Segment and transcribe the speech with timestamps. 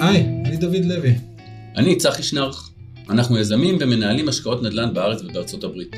[0.00, 1.14] היי, אני דוד לוי.
[1.76, 2.70] אני צחי שנרח.
[3.10, 5.96] אנחנו יזמים ומנהלים השקעות נדל"ן בארץ ובארצות הברית.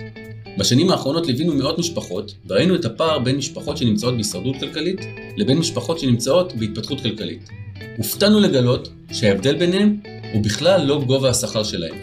[0.58, 5.00] בשנים האחרונות ליווינו מאות משפחות, וראינו את הפער בין משפחות שנמצאות בהישרדות כלכלית,
[5.36, 7.48] לבין משפחות שנמצאות בהתפתחות כלכלית.
[7.96, 9.96] הופתענו לגלות שההבדל ביניהם
[10.32, 11.94] הוא בכלל לא גובה השכר שלהם.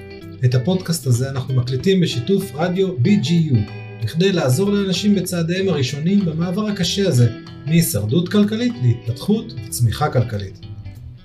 [0.45, 3.57] את הפודקאסט הזה אנחנו מקליטים בשיתוף רדיו BGU,
[4.03, 7.31] בכדי לעזור לאנשים בצעדיהם הראשונים במעבר הקשה הזה,
[7.65, 10.68] מהישרדות כלכלית להתפתחות וצמיחה כלכלית.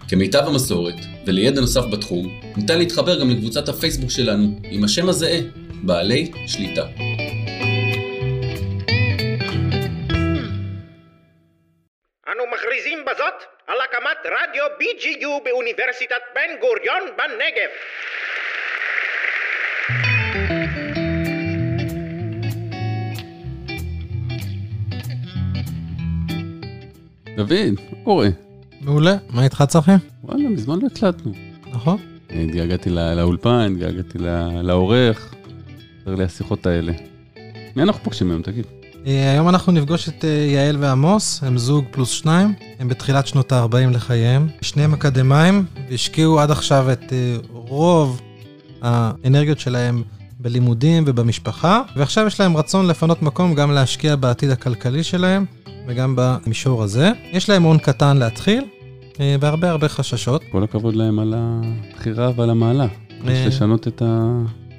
[0.09, 0.95] כמיטב המסורת,
[1.27, 5.39] ולידע נוסף בתחום, ניתן להתחבר גם לקבוצת הפייסבוק שלנו עם השם הזהה,
[5.83, 6.87] בעלי שליטה.
[12.29, 13.35] אנו מכריזים בזאת
[13.67, 17.71] על הקמת רדיו BGU באוניברסיטת בן גוריון בנגב.
[27.37, 28.29] דוד, מה קורה?
[28.85, 29.93] מעולה, מה איתך צחי?
[30.25, 31.33] וואלה, מזמן לא הקלטנו.
[31.73, 31.97] נכון.
[32.31, 35.35] התגעגעתי לא- לאולפן, התגעגעתי לא- לעורך.
[36.03, 36.93] חסר לי השיחות האלה.
[37.77, 38.65] מי אנחנו פוגשים היום, תגיד?
[39.07, 43.53] אה, היום אנחנו נפגוש את אה, יעל ועמוס, הם זוג פלוס שניים, הם בתחילת שנות
[43.53, 44.49] ה-40 לחייהם.
[44.63, 48.21] שניהם אקדמאים, והשקיעו עד עכשיו את אה, רוב
[48.83, 50.03] האנרגיות שלהם
[50.41, 55.45] בלימודים ובמשפחה, ועכשיו יש להם רצון לפנות מקום גם להשקיע בעתיד הכלכלי שלהם,
[55.87, 57.11] וגם במישור הזה.
[57.33, 58.65] יש להם הון קטן להתחיל,
[59.41, 60.43] והרבה הרבה חששות.
[60.53, 62.87] כל הכבוד להם על הבחירה ועל המעלה.
[63.25, 64.39] יש לשנות את ה...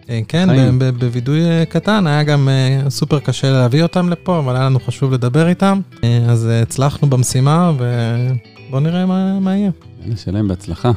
[0.10, 0.80] אה, כן, חיים.
[0.80, 4.66] ב- ב- בווידוי אה, קטן, היה גם אה, סופר קשה להביא אותם לפה, אבל היה
[4.66, 5.82] לנו חשוב לדבר איתם.
[6.04, 9.72] אה, אז אה, הצלחנו במשימה, ובואו נראה מה, מה יהיה.
[10.04, 10.92] יאללה, שיהיה להם בהצלחה.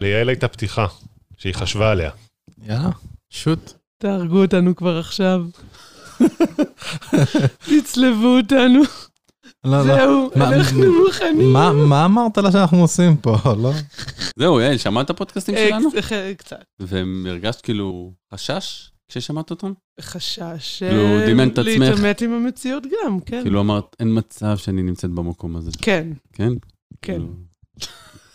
[0.00, 0.86] ליעל הייתה פתיחה,
[1.38, 2.10] שהיא חשבה עליה.
[2.66, 2.90] יאללה,
[3.30, 3.72] שוט.
[3.98, 5.44] תהרגו אותנו כבר עכשיו.
[7.80, 8.80] תצלבו אותנו.
[9.64, 9.82] לא, לא.
[9.84, 11.52] זהו, מה- אנחנו מוכנים.
[11.52, 13.72] מה, מה אמרת לה שאנחנו עושים פה, לא?
[14.38, 15.88] זהו, יעל, שמעת את הפודקאסטים אה, שלנו?
[15.90, 16.62] קצ- ח- קצת.
[16.80, 19.72] והרגשת כאילו חשש כששמעת אותם?
[20.00, 21.78] חשש כאילו, אה, דמיינת את עצמך.
[21.78, 23.42] להתעמת עם המציאות גם, כן.
[23.42, 25.70] כאילו אמרת, אין מצב שאני נמצאת במקום הזה.
[25.82, 26.52] כן, כן?
[27.02, 27.12] כן.
[27.12, 27.28] כאילו.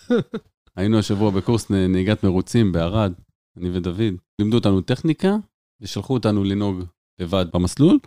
[0.78, 3.14] היינו השבוע בקורס נהיגת מרוצים בערד,
[3.58, 4.00] אני ודוד.
[4.40, 5.36] לימדו אותנו טכניקה,
[5.82, 6.84] ושלחו אותנו לנהוג
[7.20, 8.00] לבד במסלול,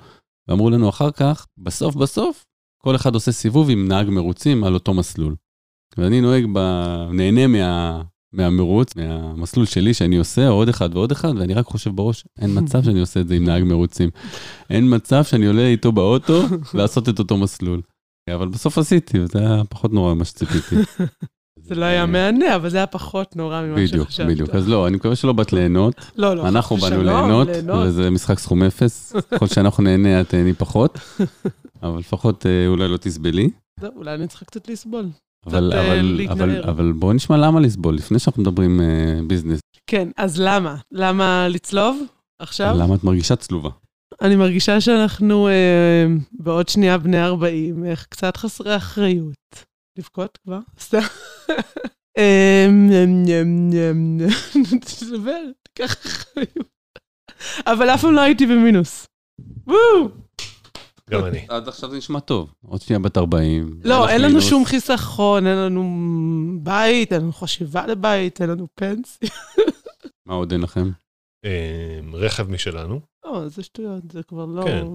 [0.48, 2.44] ואמרו לנו אחר כך, בסוף בסוף,
[2.82, 5.34] כל אחד עושה סיבוב עם נהג מרוצים על אותו מסלול.
[5.98, 6.58] ואני נוהג, ב...
[7.12, 8.02] נהנה מה...
[8.32, 12.84] מהמרוץ, מהמסלול שלי שאני עושה, עוד אחד ועוד אחד, ואני רק חושב בראש, אין מצב
[12.84, 14.10] שאני עושה את זה עם נהג מרוצים.
[14.70, 16.42] אין מצב שאני עולה איתו באוטו
[16.74, 17.82] לעשות את אותו מסלול.
[18.34, 20.76] אבל בסוף עשיתי, וזה היה פחות נורא ממה שציפיתי.
[21.68, 24.26] זה לא היה מהנה, אבל זה היה פחות נורא ממה בדיוק, שחשבת.
[24.26, 24.50] בדיוק.
[24.50, 25.94] אז לא, אני מקווה שלא באת ליהנות.
[26.16, 26.48] לא, לא.
[26.48, 27.48] אנחנו באנו ליהנות,
[27.86, 29.16] וזה משחק סכום אפס.
[29.30, 30.98] ככל שאנחנו נהנה, את תהני פחות.
[31.82, 33.50] אבל לפחות אה, אולי לא תסבלי.
[33.96, 35.08] אולי אני צריכה קצת לסבול.
[35.46, 36.26] אבל, אה, אבל.
[36.30, 39.60] אבל, אבל בואו נשמע למה לסבול, לפני שאנחנו מדברים אה, ביזנס.
[39.86, 40.76] כן, אז למה?
[40.92, 42.02] למה לצלוב
[42.42, 42.74] עכשיו?
[42.78, 43.70] למה את מרגישה צלובה?
[44.22, 49.64] אני מרגישה שאנחנו אה, בעוד שנייה בני 40, איך קצת חסרי אחריות.
[49.98, 50.58] לבכות כבר?
[50.80, 50.98] סתם.
[52.18, 56.68] אמ, אמ, אמ, אמ, תדבר, תיקח אחריות.
[57.66, 59.06] אבל אף פעם לא הייתי במינוס.
[59.66, 60.08] וואו!
[61.10, 61.46] גם אני.
[61.48, 62.54] עד עכשיו זה נשמע טוב.
[62.66, 63.80] עוד שנייה בת 40.
[63.84, 64.40] לא, אין לנו.
[64.40, 65.82] שום חיסכון, אין לנו
[66.62, 69.28] בית, אין לנו חשיבה לבית, אין לנו פנסיה.
[70.28, 70.90] מה עוד אין לכם?
[71.44, 74.64] אה, רכב משלנו, לא, זה שטויות, זה כבר לא...
[74.64, 74.86] כן.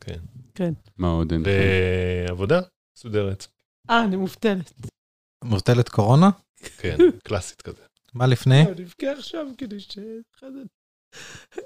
[0.00, 0.20] כן.
[0.54, 0.72] כן.
[0.98, 1.50] מה עוד אין לכם?
[2.28, 2.60] ועבודה
[2.98, 3.46] מסודרת.
[3.90, 4.72] אה, אני מובטלת.
[5.44, 6.30] מובטלת קורונה?
[6.78, 7.82] כן, קלאסית כזה.
[8.14, 8.64] מה לפני?
[8.64, 9.98] לא, נבכה עכשיו כדי ש...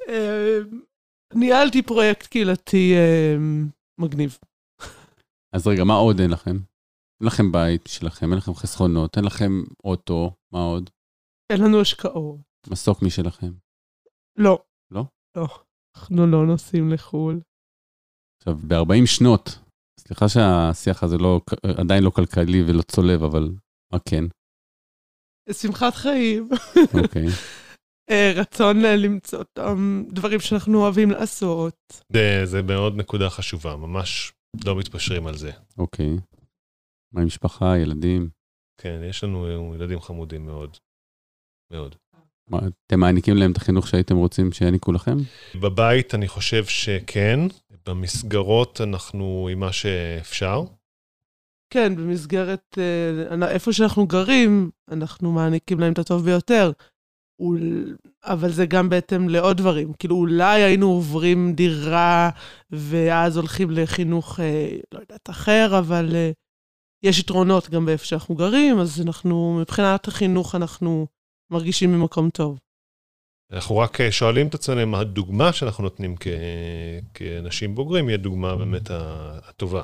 [0.08, 0.58] אה,
[1.34, 3.36] ניהלתי פרויקט קהילתי אה,
[3.98, 4.38] מגניב.
[5.52, 6.56] אז רגע, מה עוד אין לכם?
[7.20, 10.90] אין לכם בית שלכם, אין לכם חסכונות, אין לכם אוטו, מה עוד?
[11.52, 12.40] אין לנו השקעות.
[12.66, 13.52] מסוק משלכם.
[14.36, 14.62] לא.
[14.90, 15.04] לא?
[15.36, 15.46] לא.
[15.96, 17.40] אנחנו לא נוסעים לחו"ל.
[18.38, 19.58] עכשיו, ב-40 שנות,
[19.98, 21.40] סליחה שהשיח הזה לא,
[21.78, 23.48] עדיין לא כלכלי ולא צולב, אבל
[23.92, 24.24] מה כן?
[25.52, 26.48] שמחת חיים.
[27.02, 27.26] אוקיי.
[28.10, 31.74] אה, רצון אה, למצוא אותם דברים שאנחנו אוהבים לעשות.
[32.12, 34.32] זה- זה מאוד נקודה חשובה, ממש
[34.64, 35.50] לא מתפשרים על זה.
[35.78, 36.16] אוקיי.
[37.12, 38.28] מה עם משפחה, ילדים?
[38.80, 40.76] כן, יש לנו ילדים חמודים מאוד.
[41.72, 41.94] מאוד.
[42.86, 45.16] אתם מעניקים להם את החינוך שהייתם רוצים שיעניקו לכם?
[45.54, 47.40] בבית אני חושב שכן,
[47.86, 50.64] במסגרות אנחנו עם מה שאפשר.
[51.70, 56.72] כן, במסגרת, אה, איפה שאנחנו גרים, אנחנו מעניקים להם את הטוב ביותר.
[58.24, 59.92] אבל זה גם בהתאם לעוד דברים.
[59.98, 62.30] כאילו, אולי היינו עוברים דירה,
[62.70, 66.30] ואז הולכים לחינוך, אה, לא יודעת, אחר, אבל אה,
[67.02, 71.06] יש יתרונות גם באיפה שאנחנו גרים, אז אנחנו, מבחינת החינוך, אנחנו
[71.50, 72.58] מרגישים במקום טוב.
[73.52, 76.26] אנחנו רק אה, שואלים את עצמנו אם הדוגמה שאנחנו נותנים כ...
[77.14, 79.82] כאנשים בוגרים היא הדוגמה באמת ה- הטובה.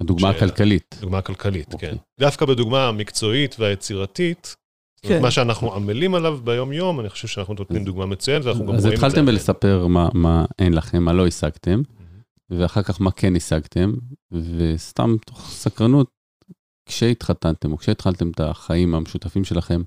[0.00, 0.94] הדוגמה ש- הכלכלית.
[1.00, 1.90] דוגמה כלכלית, אוקיי.
[1.90, 1.96] כן.
[2.20, 4.56] דווקא בדוגמה המקצועית והיצירתית,
[5.02, 5.22] כן.
[5.22, 8.94] מה שאנחנו עמלים עליו ביום-יום, אני חושב שאנחנו נותנים דוגמה מצוינת, ואנחנו גם אז רואים
[8.94, 9.06] את זה.
[9.06, 11.82] התחלתם בלספר מה, מה אין לכם, מה לא השגתם,
[12.50, 13.92] ואחר כך מה כן השגתם,
[14.32, 16.10] וסתם תוך סקרנות,
[16.88, 19.82] כשהתחתנתם או כשהתחלתם את החיים המשותפים שלכם,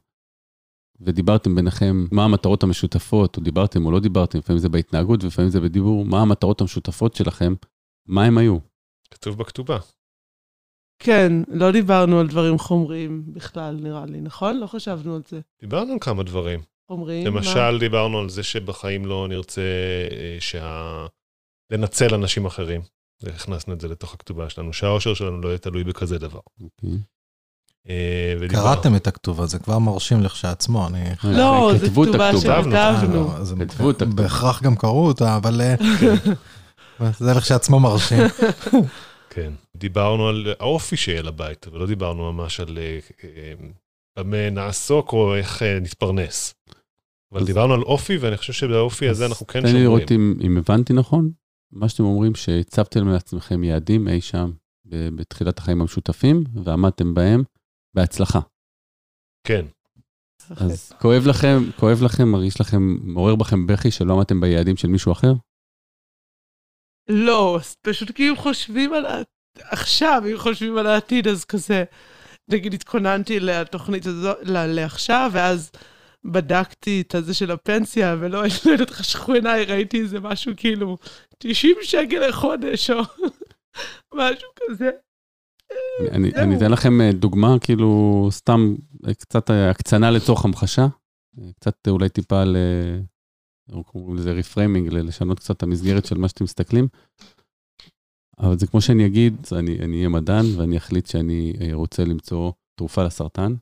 [1.02, 5.62] ודיברתם ביניכם מה המטרות המשותפות, או דיברתם או לא דיברתם, לפעמים זה בהתנהגות ולפעמים זה
[5.62, 7.54] בדיבור, מה המטרות המשותפות שלכם,
[8.08, 8.58] מה הם היו?
[9.12, 9.78] כתוב בכתובה.
[11.00, 14.58] כן, לא דיברנו על דברים חומריים בכלל, נראה לי, נכון?
[14.58, 15.40] לא חשבנו על זה.
[15.62, 16.60] דיברנו על כמה דברים.
[16.88, 17.24] חומריים?
[17.24, 17.40] מה?
[17.40, 19.62] למשל, דיברנו על זה שבחיים לא נרצה
[20.12, 21.06] אה, שה...
[21.72, 22.82] לנצל אנשים אחרים.
[23.24, 26.40] הכנסנו את זה לתוך הכתובה שלנו, שהאושר שלנו לא יהיה תלוי בכזה דבר.
[26.62, 26.90] אוקיי.
[27.90, 31.04] אה, קראתם את הכתובה, זה כבר מרשים לכשעצמו, אני...
[31.24, 32.32] לא, זו כתובה.
[32.38, 33.32] שכתבנו.
[33.32, 34.24] אה, כתבו את הכתובה.
[34.24, 35.76] בהכרח גם קראו אותה, אבל אה,
[37.20, 38.24] זה לכשעצמו מרשים.
[39.34, 39.54] כן.
[39.78, 43.54] דיברנו על האופי שיהיה לבית, אבל לא דיברנו ממש על אה, אה,
[44.20, 46.54] במה נעסוק או איך אה, נתפרנס.
[47.34, 49.86] אבל דיברנו על אופי, ואני חושב שבאופי הזה אנחנו כן תן לי שומרים.
[49.86, 51.32] לראות אם, הבנתי נכון.
[51.72, 54.52] מה שאתם אומרים, שהצבתם לעצמכם יעדים אי שם
[54.86, 57.44] בתחילת החיים המשותפים, ועמדתם בהם
[57.96, 58.40] בהצלחה.
[59.48, 59.66] כן.
[60.50, 65.12] אז כואב לכם, כואב לכם, מרגיש לכם, מעורר בכם בכי שלא עמדתם ביעדים של מישהו
[65.12, 65.34] אחר?
[67.10, 69.06] לא, פשוט כי אם חושבים על...
[69.58, 71.84] עכשיו, אם חושבים על העתיד, אז כזה,
[72.48, 75.72] נגיד התכוננתי לתוכנית הזו, ל- לעכשיו, ואז
[76.26, 80.98] בדקתי את הזה של הפנסיה, ולא לא יודעת, חשכו עיניי, ראיתי איזה משהו כאילו
[81.38, 83.02] 90 שקל לחודש, או
[84.18, 84.90] משהו כזה.
[86.12, 88.76] אני, אתן לכם אה, דוגמה, כאילו, סתם
[89.08, 90.88] אה, קצת אה, הקצנה לצורך המחשה,
[91.60, 92.58] קצת אולי טיפה ל...
[93.86, 96.88] קוראים לזה reframing, לשנות קצת את המסגרת של מה שאתם מסתכלים.
[98.40, 103.04] אבל זה כמו שאני אגיד, אני אני אהיה מדען ואני אחליט שאני רוצה למצוא תרופה
[103.04, 103.54] לסרטן,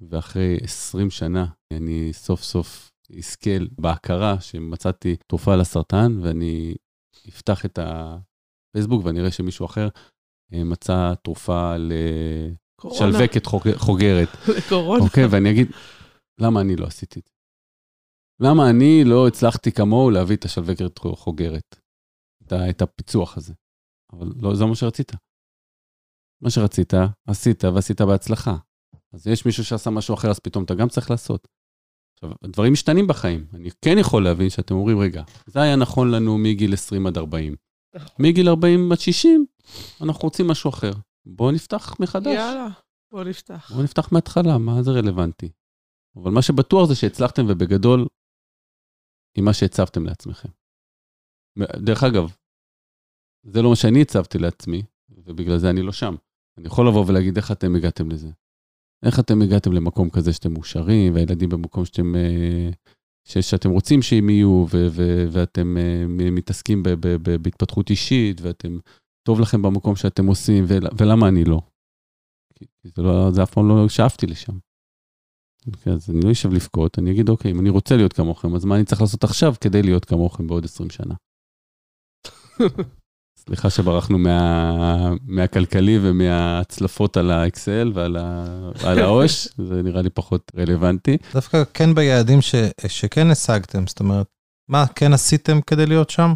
[0.00, 6.74] ואחרי 20 שנה אני סוף סוף אזכה בהכרה שמצאתי תרופה לסרטן, ואני
[7.28, 9.88] אפתח את הפייסבוק ואני אראה שמישהו אחר
[10.64, 11.74] מצא תרופה.
[11.76, 14.28] לשלווקת חוג- חוגרת.
[14.58, 15.04] לקורונה.
[15.04, 15.66] אוקיי, ואני אגיד,
[16.40, 17.32] למה אני לא עשיתי את זה?
[18.40, 21.76] למה אני לא הצלחתי כמוהו להביא את השלווקת חוגרת?
[22.70, 23.54] את הפיצוח הזה.
[24.12, 25.12] אבל לא זה מה שרצית.
[26.42, 26.92] מה שרצית,
[27.28, 28.56] עשית ועשית בהצלחה.
[29.12, 31.48] אז יש מישהו שעשה משהו אחר, אז פתאום אתה גם צריך לעשות.
[32.16, 33.46] עכשיו, הדברים משתנים בחיים.
[33.54, 37.56] אני כן יכול להבין שאתם אומרים, רגע, זה היה נכון לנו מגיל 20 עד 40.
[38.18, 39.46] מגיל 40 עד 60,
[40.00, 40.92] אנחנו רוצים משהו אחר.
[41.26, 42.34] בואו נפתח מחדש.
[42.34, 42.68] יאללה,
[43.12, 43.70] בוא נפתח.
[43.72, 45.48] בואו נפתח מההתחלה, מה זה רלוונטי?
[46.16, 48.06] אבל מה שבטוח זה שהצלחתם ובגדול
[49.36, 50.48] עם מה שהצבתם לעצמכם.
[51.76, 52.36] דרך אגב,
[53.42, 56.14] זה לא מה שאני הצבתי לעצמי, ובגלל זה אני לא שם.
[56.58, 58.30] אני יכול לבוא ולהגיד איך אתם הגעתם לזה.
[59.06, 62.70] איך אתם הגעתם למקום כזה שאתם מאושרים, והילדים במקום שאתם, אה,
[63.24, 64.66] שאתם רוצים שהם יהיו,
[65.32, 65.74] ואתם
[66.08, 66.82] מ- מתעסקים
[67.42, 68.78] בהתפתחות אישית, ואתם,
[69.28, 71.60] טוב לכם במקום שאתם עושים, ול- ולמה אני לא?
[72.54, 74.52] כי זה, לא, זה אף פעם לא שאפתי לשם.
[75.66, 78.64] אוקיי, אז אני לא אשב לבכות, אני אגיד, אוקיי, אם אני רוצה להיות כמוכם, אז
[78.64, 81.14] מה אני צריך לעשות עכשיו כדי להיות כמוכם בעוד 20 שנה?
[83.46, 88.44] סליחה שברחנו מה, מהכלכלי ומההצלפות על האקסל ועל ה,
[88.84, 91.16] על העו"ש, זה נראה לי פחות רלוונטי.
[91.34, 92.54] דווקא כן ביעדים ש,
[92.86, 94.26] שכן השגתם, זאת אומרת,
[94.68, 96.34] מה כן עשיתם כדי להיות שם?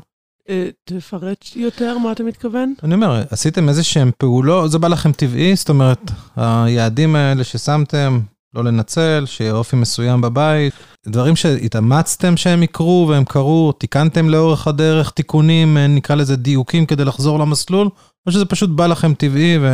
[0.49, 2.75] אה, תפרט יותר מה אתה מתכוון?
[2.83, 8.21] אני אומר, עשיתם איזה שהם פעולות, זה בא לכם טבעי, זאת אומרת, היעדים האלה ששמתם,
[8.55, 10.73] לא לנצל, שיהיה אופי מסוים בבית,
[11.07, 17.05] דברים שהתאמצתם שהם יקרו והם קרו, תיקנתם לאורך הדרך תיקונים, אה, נקרא לזה דיוקים כדי
[17.05, 17.89] לחזור למסלול,
[18.27, 19.69] או שזה פשוט בא לכם טבעי ו...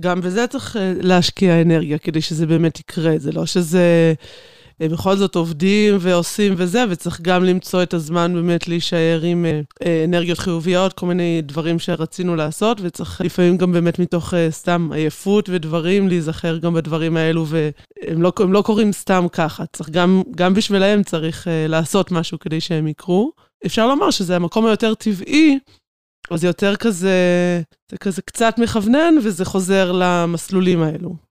[0.00, 4.14] גם בזה צריך אה, להשקיע אנרגיה כדי שזה באמת יקרה, זה לא שזה...
[4.80, 9.60] אה, בכל זאת עובדים ועושים וזה, וצריך גם למצוא את הזמן באמת להישאר עם אה,
[9.86, 15.48] אה, אנרגיות חיוביות, כל מיני דברים שרצינו לעשות, וצריך לפעמים גם באמת מתוך סתם עייפות
[15.48, 21.02] ודברים, להיזכר גם בדברים האלו, והם לא, לא קורים סתם ככה, צריך גם, גם בשבילם
[21.02, 23.32] צריך לעשות משהו כדי שהם יקרו.
[23.66, 25.58] אפשר לומר שזה המקום היותר טבעי,
[26.30, 27.12] אז זה יותר כזה,
[27.90, 31.29] זה כזה קצת מכוונן, וזה חוזר למסלולים האלו.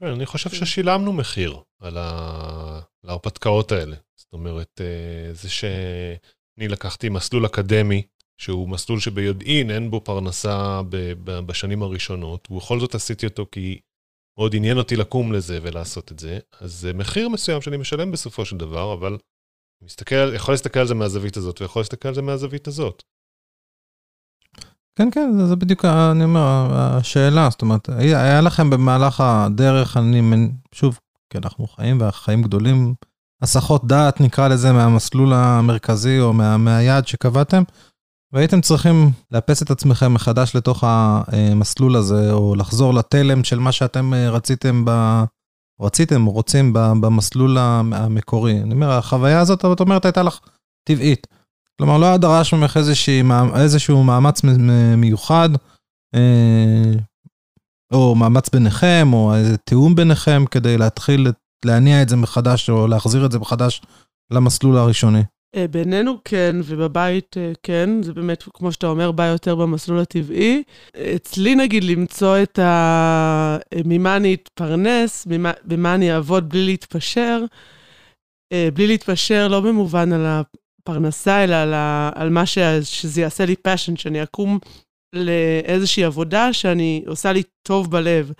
[0.00, 3.96] כן, אני חושב ששילמנו מחיר על ההרפתקאות האלה.
[4.16, 8.02] זאת אומרת, אה, זה שאני לקחתי מסלול אקדמי,
[8.40, 10.80] שהוא מסלול שביודעין אין בו פרנסה
[11.24, 13.80] בשנים הראשונות, ובכל זאת עשיתי אותו כי
[14.38, 18.44] מאוד עניין אותי לקום לזה ולעשות את זה, אז זה מחיר מסוים שאני משלם בסופו
[18.44, 19.18] של דבר, אבל
[19.82, 23.02] מסתכל, יכול להסתכל על זה מהזווית הזאת, ויכול להסתכל על זה מהזווית הזאת.
[25.00, 29.96] כן, כן, זה, זה בדיוק, אני אומר, השאלה, זאת אומרת, היה, היה לכם במהלך הדרך,
[29.96, 30.98] אני, שוב,
[31.32, 32.94] כי אנחנו חיים והחיים גדולים,
[33.42, 37.62] הסחות דעת, נקרא לזה, מהמסלול המרכזי או מה, מהיעד שקבעתם,
[38.32, 44.14] והייתם צריכים לאפס את עצמכם מחדש לתוך המסלול הזה, או לחזור לתלם של מה שאתם
[44.14, 45.22] אה, רציתם ב...
[45.80, 48.60] רציתם, או רוצים במסלול המ- המקורי.
[48.62, 50.40] אני אומר, החוויה הזאת, את אומרת, הייתה לך
[50.88, 51.26] טבעית.
[51.80, 52.78] כלומר, לא היה דרש ממך
[53.56, 54.40] איזשהו מאמץ
[54.96, 55.48] מיוחד,
[56.14, 56.92] אה,
[57.92, 61.26] או מאמץ ביניכם, או איזה תיאום ביניכם, כדי להתחיל
[61.64, 63.82] להניע את זה מחדש, או להחזיר את זה מחדש
[64.32, 65.22] למסלול הראשוני.
[65.56, 70.62] אה, בינינו כן, ובבית אה, כן, זה באמת, כמו שאתה אומר, בא יותר במסלול הטבעי.
[71.16, 73.58] אצלי נגיד למצוא את ה...
[73.84, 77.44] ממה אני אתפרנס, ממה, במה אני אעבוד בלי להתפשר,
[78.52, 80.26] אה, בלי להתפשר לא במובן על
[80.82, 82.10] הפרנסה, אלא על, ה...
[82.14, 82.58] על מה ש...
[82.82, 84.58] שזה יעשה לי passion, שאני אקום
[85.12, 88.32] לאיזושהי עבודה שאני עושה לי טוב בלב.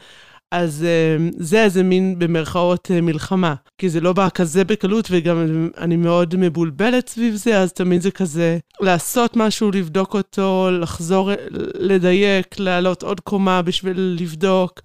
[0.54, 5.68] אז אה, זה איזה מין במרכאות אה, מלחמה, כי זה לא בא כזה בקלות וגם
[5.78, 11.36] אני מאוד מבולבלת סביב זה, אז תמיד זה כזה לעשות משהו, לבדוק אותו, לחזור, אה,
[11.74, 14.80] לדייק, לעלות עוד קומה בשביל לבדוק,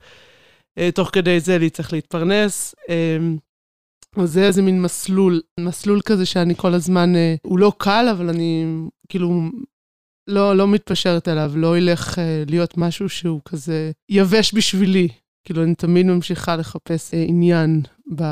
[0.77, 2.75] אה, תוך כדי זה לי צריך להתפרנס.
[4.17, 8.29] אז זה איזה מין מסלול, מסלול כזה שאני כל הזמן, אה, הוא לא קל, אבל
[8.29, 8.65] אני
[9.10, 9.50] כאילו
[10.27, 15.07] לא, לא מתפשרת עליו, לא ילך אה, להיות משהו שהוא כזה יבש בשבילי.
[15.43, 17.81] כאילו, אני תמיד ממשיכה לחפש אה, עניין
[18.15, 18.24] ב...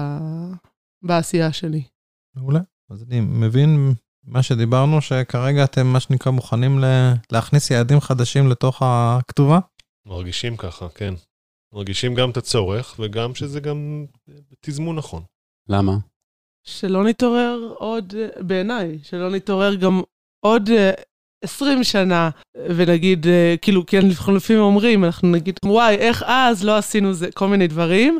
[1.04, 1.84] בעשייה שלי.
[2.36, 2.60] מעולה.
[2.90, 8.82] אז אני מבין מה שדיברנו, שכרגע אתם, מה שנקרא, מוכנים ל- להכניס יעדים חדשים לתוך
[8.86, 9.60] הכתובה?
[10.06, 11.14] מרגישים ככה, כן.
[11.74, 14.06] מרגישים גם את הצורך, וגם שזה גם
[14.62, 15.24] תזמון נכון.
[15.70, 15.94] למה?
[16.64, 20.02] שלא נתעורר עוד, אה, בעיניי, שלא נתעורר גם
[20.46, 20.92] עוד אה,
[21.44, 22.30] 20 שנה,
[22.76, 24.02] ונגיד, אה, כאילו, כן,
[24.36, 28.20] לפעמים אומרים, אנחנו נגיד, וואי, איך אז לא עשינו זה, כל מיני דברים.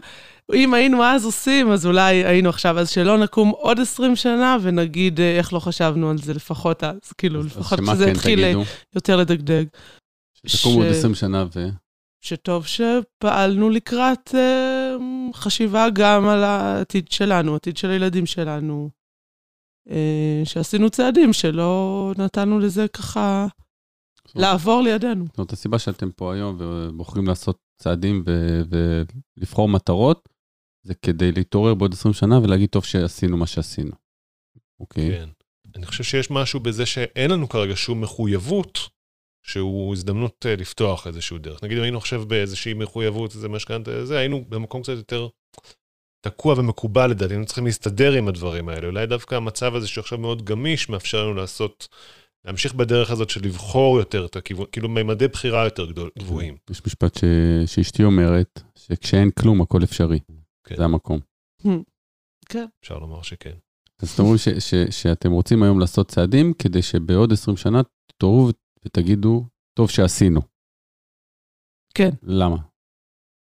[0.54, 5.20] אם היינו אז עושים, אז אולי היינו עכשיו, אז שלא נקום עוד 20 שנה ונגיד
[5.20, 8.40] אה, איך לא חשבנו על זה לפחות אז, כאילו, אז לפחות שמה שזה כן יתחיל
[8.44, 8.64] אה, תגידו?
[8.96, 9.66] יותר לדגדג.
[10.66, 11.68] עוד ש- 20 שנה ו...
[12.22, 14.83] שטוב שפעלנו לקראת אה,
[15.34, 18.90] חשיבה גם על העתיד שלנו, העתיד של הילדים שלנו.
[19.90, 23.48] אה, שעשינו צעדים שלא נתנו לזה ככה
[24.36, 25.26] לעבור לידינו.
[25.26, 28.62] זאת אומרת, הסיבה שאתם פה היום ובוחרים לעשות צעדים ו-
[29.38, 30.30] ולבחור מטרות,
[30.84, 33.92] זה כדי להתעורר בעוד 20 שנה ולהגיד, טוב שעשינו מה שעשינו.
[34.80, 35.10] אוקיי?
[35.12, 35.30] כן.
[35.76, 38.80] אני חושב שיש משהו בזה שאין לנו כרגע שום מחויבות,
[39.44, 41.64] שהוא הזדמנות אה, לפתוח איזשהו דרך.
[41.64, 45.28] נגיד, אם היינו עכשיו באיזושהי מחויבות, איזה משכנתה, זה, היינו במקום קצת יותר
[46.26, 48.88] תקוע ומקובל לדעתי, היינו צריכים להסתדר עם הדברים האלה.
[48.88, 51.88] אולי דווקא המצב הזה שעכשיו מאוד גמיש, מאפשר לנו לעשות,
[52.46, 56.58] להמשיך בדרך הזאת של לבחור יותר את הכיוון, כאילו מימדי בחירה יותר גדול, גבוהים.
[56.70, 57.24] יש משפט ש...
[57.66, 60.20] שאשתי אומרת, שכשאין כלום, הכל אפשרי.
[60.68, 60.76] כן.
[60.76, 61.20] זה המקום.
[62.50, 62.66] כן.
[62.84, 63.54] אפשר לומר שכן.
[64.02, 64.50] אז אתם אומרים ש...
[64.50, 64.74] ש...
[64.90, 68.52] שאתם רוצים היום לעשות צעדים, כדי שבעוד 20 שנה תתעוררו
[68.86, 69.46] ותגידו,
[69.78, 70.42] טוב שעשינו.
[71.94, 72.10] כן.
[72.24, 72.58] למה?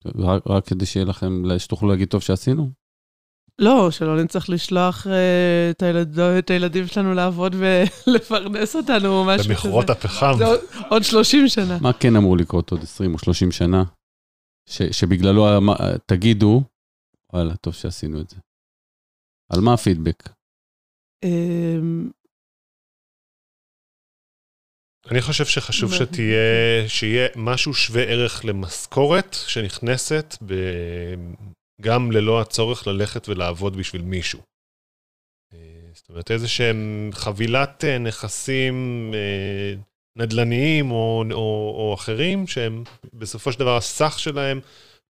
[0.05, 2.71] רק, רק כדי שיהיה לכם, שתוכלו להגיד טוב שעשינו?
[3.59, 9.45] לא, שלא נצטרך לשלוח אה, את, הילד, את הילדים שלנו לעבוד ולפרנס אותנו או משהו
[9.45, 9.55] כזה.
[9.55, 10.33] במכרות הפחם.
[10.39, 11.79] זה עוד, עוד 30 שנה.
[11.83, 13.85] מה כן אמור לקרות עוד 20 או 30 שנה,
[14.69, 15.47] ש, שבגללו
[16.07, 16.63] תגידו,
[17.33, 18.37] וואלה, טוב שעשינו את זה.
[19.53, 20.29] על מה הפידבק?
[25.11, 25.95] אני חושב שחשוב?
[25.95, 30.55] שתהיה, שיהיה משהו שווה ערך למשכורת שנכנסת ב...
[31.81, 34.41] גם ללא הצורך ללכת ולעבוד בשביל מישהו.
[35.55, 35.59] אה,
[35.93, 39.75] זאת אומרת, איזה שהם חבילת אה, נכסים אה,
[40.19, 42.85] נדל"ניים או, או, או אחרים, שהם
[43.15, 44.61] בסופו של דבר הסך שלהם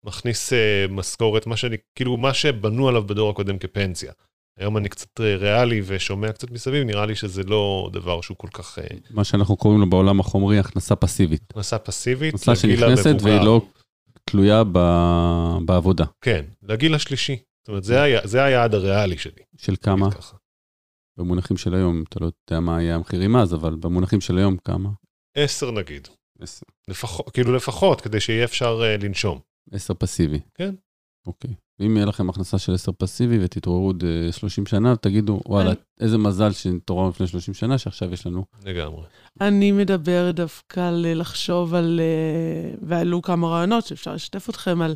[0.06, 0.54] מכניס
[0.90, 4.14] משכורת, מה שאני, כאילו מה שבנו עליו בדור הקודם כפנסיה.
[4.60, 8.48] היום אני קצת אה, ריאלי ושומע קצת מסביב, נראה לי שזה לא דבר שהוא כל
[8.54, 11.42] כך אה, מה שאנחנו קוראים לו בעולם החומרי הכנסה פסיבית.
[11.52, 13.16] הכנסה פסיבית, הכנסה שנכנסת.
[13.22, 13.62] והיא לא
[14.26, 14.80] תלויה ב...
[15.66, 16.06] בעבודה.
[16.22, 17.36] כן, לגיל השלישי.
[17.62, 19.44] זאת אומרת, זה, היה, זה היעד הריאלי שלי.
[19.58, 20.10] של כמה?
[21.18, 24.90] במונחים של היום, אתה לא יודע מה היה המחירים אז, אבל במונחים של היום כמה?
[25.36, 26.08] עשר נגיד.
[26.40, 26.66] עשר.
[26.88, 29.40] לפחות, כאילו לפחות, כדי שיהיה אפשר uh, לנשום.
[29.72, 30.40] עשר פסיבי.
[30.54, 30.76] כן.
[31.28, 31.54] אוקיי.
[31.84, 35.76] ואם יהיה לכם הכנסה של 10 פסיבי ותתעוררו עוד אה, 30 שנה, תגידו, וואלה, אני-
[36.00, 38.46] איזה מזל שנתעוררנו לפני 30 שנה, שעכשיו יש לנו...
[38.66, 39.02] לגמרי.
[39.42, 44.96] אני מדבר דווקא על אה, לחשוב על, אה, ועלו כמה רעיונות שאפשר לשתף אתכם על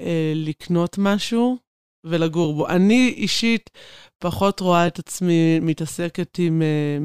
[0.00, 1.56] אה, לקנות משהו
[2.04, 2.68] ולגור בו.
[2.68, 3.70] אני אישית
[4.18, 6.98] פחות רואה את עצמי מתעסקת עם אה,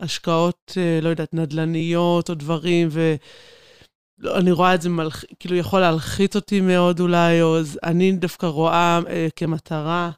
[0.00, 3.14] השקעות, אה, לא יודעת, נדל"ניות או דברים, ו...
[4.26, 5.24] אני רואה את זה מלח...
[5.38, 10.10] כאילו יכול להלחיץ אותי מאוד אולי, או אני דווקא רואה אה, כמטרה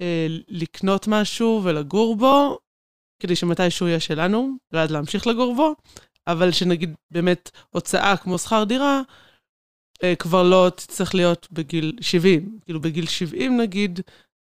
[0.00, 2.58] אה, לקנות משהו ולגור בו,
[3.22, 5.74] כדי שמתישהו יהיה שלנו, ואז להמשיך לגור בו,
[6.26, 9.00] אבל שנגיד באמת הוצאה כמו שכר דירה,
[10.02, 12.58] אה, כבר לא תצטרך להיות בגיל 70.
[12.64, 14.00] כאילו בגיל 70 נגיד,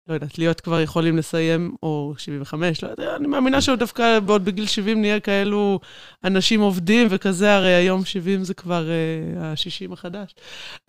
[0.08, 4.46] לא יודעת, להיות כבר יכולים לסיים, או 75, לא יודע, אני מאמינה שעוד דווקא בעוד
[4.46, 5.80] בגיל 70 נהיה כאלו
[6.24, 10.36] אנשים עובדים וכזה, הרי היום 70 זה כבר uh, ה-60 החדש.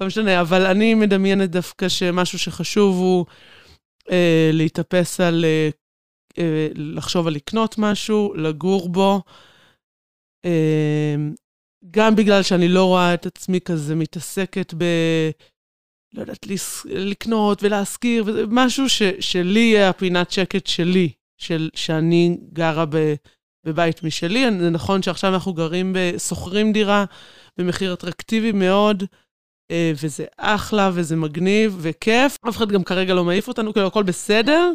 [0.00, 3.26] לא משנה, אבל אני מדמיינת דווקא שמשהו שחשוב הוא
[4.02, 4.12] uh,
[4.52, 6.38] להתאפס על, uh, uh,
[6.74, 9.22] לחשוב על לקנות משהו, לגור בו.
[10.46, 10.50] Uh,
[11.90, 14.84] גם בגלל שאני לא רואה את עצמי כזה מתעסקת ב...
[16.14, 16.46] לא יודעת,
[16.84, 23.14] לקנות ולהשכיר, וזה משהו ש, שלי יהיה הפינת שקט שלי, של, שאני גרה ב,
[23.66, 24.44] בבית משלי.
[24.60, 25.96] זה נכון שעכשיו אנחנו גרים,
[26.28, 27.04] שוכרים דירה
[27.58, 29.04] במחיר אטרקטיבי מאוד,
[29.70, 32.36] אה, וזה אחלה וזה מגניב וכיף.
[32.48, 34.72] אף אחד גם כרגע לא מעיף אותנו, כאילו הכל בסדר,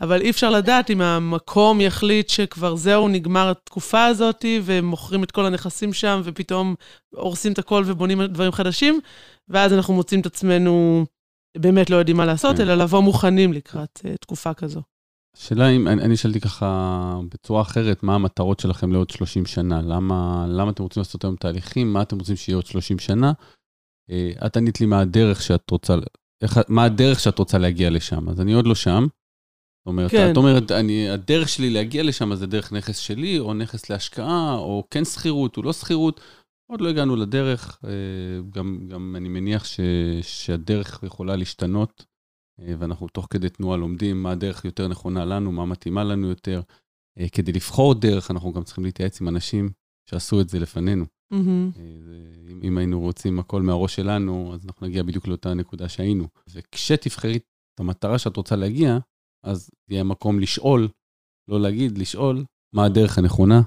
[0.00, 5.46] אבל אי אפשר לדעת אם המקום יחליט שכבר זהו, נגמר התקופה הזאת, ומוכרים את כל
[5.46, 6.74] הנכסים שם, ופתאום
[7.10, 9.00] הורסים את הכל ובונים דברים חדשים,
[9.48, 11.04] ואז אנחנו מוצאים את עצמנו
[11.58, 12.62] באמת לא יודעים מה לעשות, כן.
[12.62, 14.82] אלא לבוא מוכנים לקראת uh, תקופה כזו.
[15.36, 19.82] השאלה אם, אני, אני שאלתי ככה בצורה אחרת, מה המטרות שלכם לעוד 30 שנה?
[19.82, 21.92] למה, למה אתם רוצים לעשות היום תהליכים?
[21.92, 23.32] מה אתם רוצים שיהיה עוד 30 שנה?
[24.10, 25.94] אה, את ענית לי מה הדרך שאת רוצה,
[26.42, 29.06] איך, מה הדרך שאת רוצה להגיע לשם, אז אני עוד לא שם.
[29.82, 30.32] זאת אומרת, כן.
[30.32, 34.84] את אומרת, אני, הדרך שלי להגיע לשם זה דרך נכס שלי, או נכס להשקעה, או
[34.90, 36.20] כן שכירות, או לא שכירות.
[36.70, 37.90] עוד לא הגענו לדרך, אה,
[38.50, 39.80] גם, גם אני מניח ש,
[40.22, 42.04] שהדרך יכולה להשתנות,
[42.60, 46.60] אה, ואנחנו תוך כדי תנועה לומדים מה הדרך יותר נכונה לנו, מה מתאימה לנו יותר.
[47.18, 49.70] אה, כדי לבחור דרך, אנחנו גם צריכים להתייעץ עם אנשים
[50.10, 51.04] שעשו את זה לפנינו.
[52.04, 52.12] זה-
[52.50, 56.28] אם, אם היינו רוצים הכל מהראש שלנו, אז אנחנו נגיע בדיוק לאותה נקודה שהיינו.
[56.54, 58.98] וכשתבחרי את המטרה שאת רוצה להגיע,
[59.44, 60.88] אז יהיה מקום לשאול,
[61.48, 62.44] לא להגיד, לשאול,
[62.74, 63.62] מה הדרך הנכונה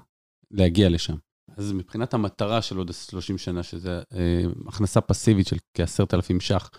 [0.52, 1.16] להגיע לשם.
[1.58, 6.70] אז מבחינת המטרה של עוד 30 שנה, שזה אה, הכנסה פסיבית של כ-10,000 ש"ח,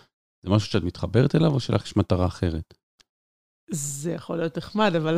[0.43, 2.73] זה משהו שאת מתחברת אליו, או שלך יש מטרה אחרת?
[3.71, 5.17] זה יכול להיות נחמד, אבל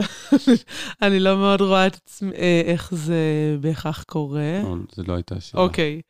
[1.02, 4.62] אני לא מאוד רואה את עצמי, אה, איך זה בהכרח קורה.
[4.64, 5.64] או, זה לא הייתה השאלה.
[5.64, 6.02] אוקיי.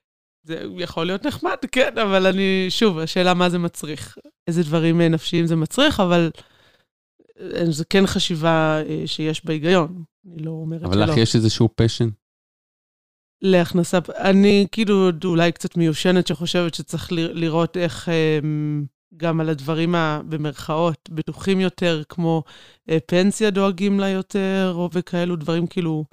[0.43, 4.17] זה יכול להיות נחמד, כן, אבל אני, שוב, השאלה מה זה מצריך.
[4.47, 6.31] איזה דברים אה, נפשיים זה מצריך, אבל
[7.39, 10.03] אה, זה כן חשיבה שיש בה היגיון.
[10.33, 11.05] אני לא אומרת אבל שלא.
[11.05, 12.09] לך יש איזשהו פשן?
[13.41, 18.39] להכנסה, אני כאילו אולי קצת מיושנת שחושבת שצריך לראות איך אה,
[19.17, 20.21] גם על הדברים ה...
[20.29, 22.43] במרכאות, בטוחים יותר, כמו
[22.89, 26.05] אה, פנסיה דואגים לה יותר, או וכאלו דברים כאילו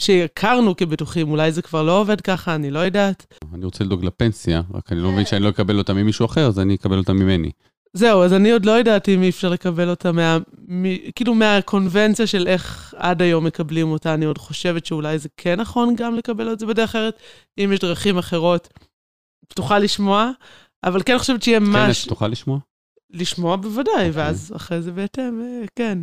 [0.00, 3.34] שהכרנו כבטוחים, אולי זה כבר לא עובד ככה, אני לא יודעת.
[3.54, 6.58] אני רוצה לדאוג לפנסיה, רק אני לא מבין שאני לא אקבל אותה ממישהו אחר, אז
[6.58, 7.50] אני אקבל אותה ממני.
[7.92, 10.38] זהו, אז אני עוד לא יודעת אם אי אפשר לקבל אותה מה...
[10.68, 15.60] מ, כאילו מהקונבנציה של איך עד היום מקבלים אותה, אני עוד חושבת שאולי זה כן
[15.60, 17.14] נכון גם לקבל את זה בדרך אחרת.
[17.58, 18.68] אם יש דרכים אחרות,
[19.48, 20.30] פתוחה לשמוע,
[20.84, 22.04] אבל כן חושבת שיהיה כן, ממש...
[22.04, 22.58] את תוכל לשמוע?
[23.12, 24.10] לשמוע בוודאי, אוקיי.
[24.10, 25.98] ואז אחרי זה בהתאם, אה, כן.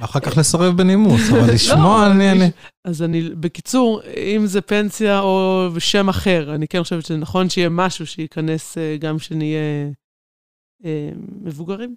[0.00, 2.32] אחר כך לסרב בנימוס, אבל לשמוע לא, אני...
[2.32, 2.50] אני-
[2.84, 4.00] אז אני, בקיצור,
[4.36, 8.96] אם זה פנסיה או שם אחר, אני כן חושבת שזה נכון שיהיה משהו שייכנס אה,
[9.00, 9.88] גם כשנהיה אה,
[11.42, 11.96] מבוגרים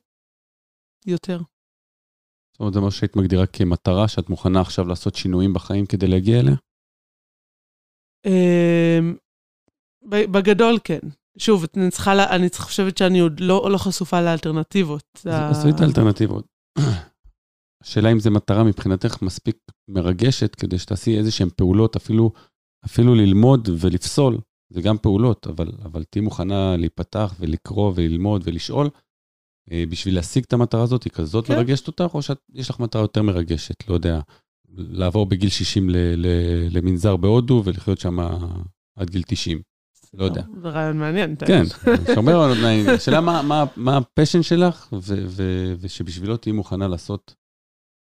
[1.06, 1.38] יותר.
[1.38, 6.40] זאת אומרת, זה מה שהיית מגדירה כמטרה, שאת מוכנה עכשיו לעשות שינויים בחיים כדי להגיע
[6.40, 6.56] אליה?
[10.10, 11.00] ב- בגדול כן.
[11.38, 15.04] שוב, אני צריכה, אני חושבת שאני עוד לא, לא חשופה לאלטרנטיבות.
[15.16, 16.46] אז עשו את האלטרנטיבות.
[17.84, 22.32] השאלה אם זו מטרה מבחינתך מספיק מרגשת כדי שתעשי איזה שהן פעולות, אפילו,
[22.86, 24.38] אפילו ללמוד ולפסול,
[24.70, 28.90] זה גם פעולות, אבל, אבל תהיי מוכנה להיפתח ולקרוא וללמוד ולשאול,
[29.72, 31.56] אה, בשביל להשיג את המטרה הזאת, היא כזאת כן.
[31.56, 34.20] מרגשת אותך, או שיש לך מטרה יותר מרגשת, לא יודע,
[34.70, 36.28] לעבור בגיל 60 ל, ל,
[36.72, 38.20] למנזר בהודו ולחיות שם
[38.96, 39.62] עד גיל 90.
[40.14, 40.44] לא יודע.
[40.62, 41.36] זה רעיון מעניין.
[41.36, 41.64] כן,
[42.52, 42.90] התנאים.
[42.90, 47.36] השאלה מה, מה, מה הפשן שלך, ו, ו, ושבשבילו תהיי מוכנה לעשות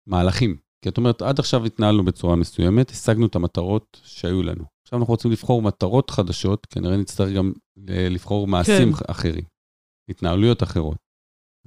[0.07, 0.57] מהלכים.
[0.81, 4.76] כי את אומרת, עד עכשיו התנהלנו בצורה מסוימת, השגנו את המטרות שהיו לנו.
[4.87, 9.05] עכשיו אנחנו רוצים לבחור מטרות חדשות, כנראה נצטרך גם ל- לבחור מעשים כן.
[9.11, 9.43] אחרים.
[10.09, 10.97] התנהלויות אחרות.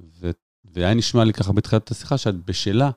[0.01, 0.31] ו,
[0.63, 2.91] והיה נשמע לי ככה בתחילת השיחה שאת בשלה,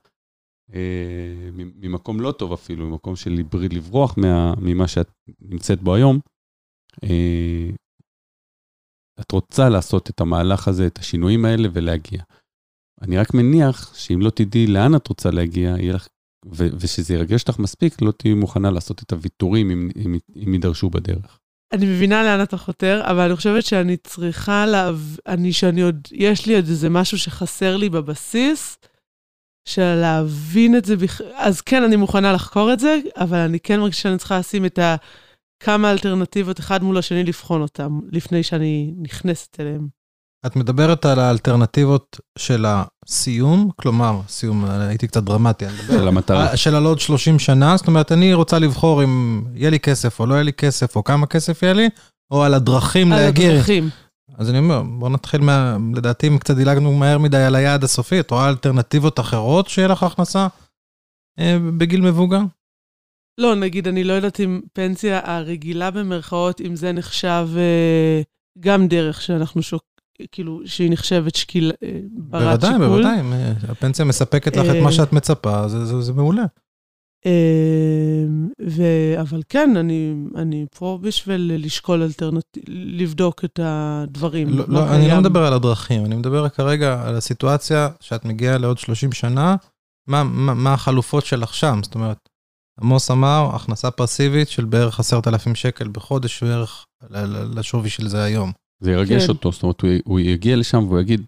[0.74, 3.30] אה, ממקום לא טוב אפילו, ממקום של
[3.70, 5.08] לברוח מה, ממה שאת
[5.40, 6.18] נמצאת בו היום,
[7.02, 7.70] אה,
[9.20, 12.22] את רוצה לעשות את המהלך הזה, את השינויים האלה ולהגיע.
[13.02, 16.06] אני רק מניח שאם לא תדעי לאן את רוצה להגיע, יהיה לך,
[16.52, 21.38] ושזה ירגש אותך מספיק, לא תהיי מוכנה לעשות את הוויתורים אם, אם, אם יידרשו בדרך.
[21.72, 25.16] אני מבינה לאן אתה חותר, אבל אני חושבת שאני צריכה להב...
[25.26, 28.78] אני, שאני עוד, יש לי עוד איזה משהו שחסר לי בבסיס,
[29.68, 31.20] של להבין את זה, בכ...
[31.34, 34.78] אז כן, אני מוכנה לחקור את זה, אבל אני כן מרגישה שאני צריכה לשים את
[34.78, 34.96] ה...
[35.60, 39.88] כמה אלטרנטיבות אחד מול השני, לבחון אותם, לפני שאני נכנסת אליהם.
[40.46, 46.56] את מדברת על האלטרנטיבות של הסיום, כלומר, סיום, הייתי קצת דרמטי, אני מדבר, של המטרה.
[46.56, 50.26] של על עוד 30 שנה, זאת אומרת, אני רוצה לבחור אם יהיה לי כסף או
[50.26, 51.88] לא יהיה לי כסף, או כמה כסף יהיה לי,
[52.30, 53.50] או על הדרכים על להגיע.
[53.50, 53.88] הדרכים.
[54.38, 55.76] אז אני אומר, בוא נתחיל מה...
[55.94, 60.02] לדעתי, אם קצת דילגנו מהר מדי על היעד הסופי, את רואה אלטרנטיבות אחרות שיהיה לך
[60.02, 60.46] הכנסה
[61.38, 62.40] אה, בגיל מבוגר?
[63.40, 68.22] לא, נגיד, אני לא יודעת אם פנסיה הרגילה במרכאות, אם זה נחשב אה,
[68.60, 69.93] גם דרך שאנחנו שוק...
[70.32, 71.72] כאילו, שהיא נחשבת שקיל...
[71.82, 72.86] אה, ברת בוודאי, שיקול.
[72.86, 76.44] בוודאי, אם, אה, הפנסיה מספקת לך את מה אה, שאת מצפה, זה, זה, זה מעולה.
[77.26, 78.24] אה,
[78.66, 78.82] ו...
[79.20, 82.62] אבל כן, אני, אני פה בשביל לשקול אלטרנטיב...
[82.68, 84.48] לבדוק את הדברים.
[84.48, 85.20] לא, לא, אני לא.
[85.20, 89.56] מדבר על הדרכים, אני מדבר כרגע על הסיטואציה שאת מגיעה לעוד 30 שנה,
[90.06, 91.80] מה, מה, מה החלופות שלך שם?
[91.82, 92.28] זאת אומרת,
[92.80, 96.86] עמוס אמר, הכנסה פסיבית של בערך 10,000 שקל בחודש, בערך
[97.56, 98.52] לשווי של זה היום.
[98.80, 99.32] זה ירגש כן.
[99.32, 101.20] אותו, זאת אומרת, הוא, הוא יגיע לשם והוא יגיד,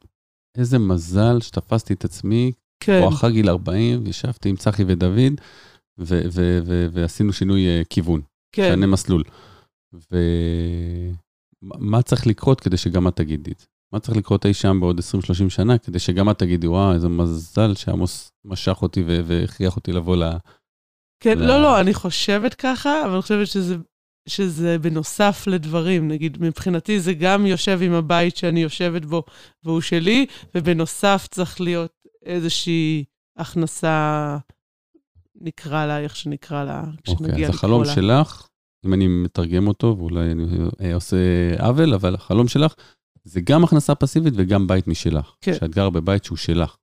[0.58, 5.40] איזה מזל שתפסתי את עצמי, כן, אחר גיל 40, וישבתי עם צחי ודוד,
[5.98, 8.20] ו- ו- ו- ועשינו שינוי אה, כיוון,
[8.52, 8.70] כן.
[8.72, 9.22] שנה מסלול.
[11.62, 13.66] ומה צריך לקרות כדי שגם את תגידי את זה?
[13.92, 15.02] מה צריך לקרות אי שם בעוד 20-30
[15.48, 20.22] שנה, כדי שגם את תגידי, וואו, איזה מזל שעמוס משך אותי והכריח אותי לבוא ל...
[21.22, 23.76] כן, ל- לא, לא, אני חושבת ככה, אבל אני חושבת שזה,
[24.26, 26.08] שזה בנוסף לדברים.
[26.08, 29.22] נגיד, מבחינתי זה גם יושב עם הבית שאני יושבת בו
[29.64, 31.92] והוא שלי, ובנוסף צריך להיות
[32.24, 33.04] איזושהי
[33.36, 34.38] הכנסה,
[35.40, 38.22] נקרא לה, איך שנקרא לה, אוקיי, כשנגיע אז החלום לקרוא לה.
[38.22, 38.48] שלך,
[38.86, 40.44] אם אני מתרגם אותו, ואולי אני
[40.80, 41.16] אה, עושה
[41.58, 42.74] עוול, אבל החלום שלך
[43.24, 45.34] זה גם הכנסה פסיבית וגם בית משלך.
[45.40, 45.54] כן.
[45.54, 46.76] שאת גרה בבית שהוא שלך,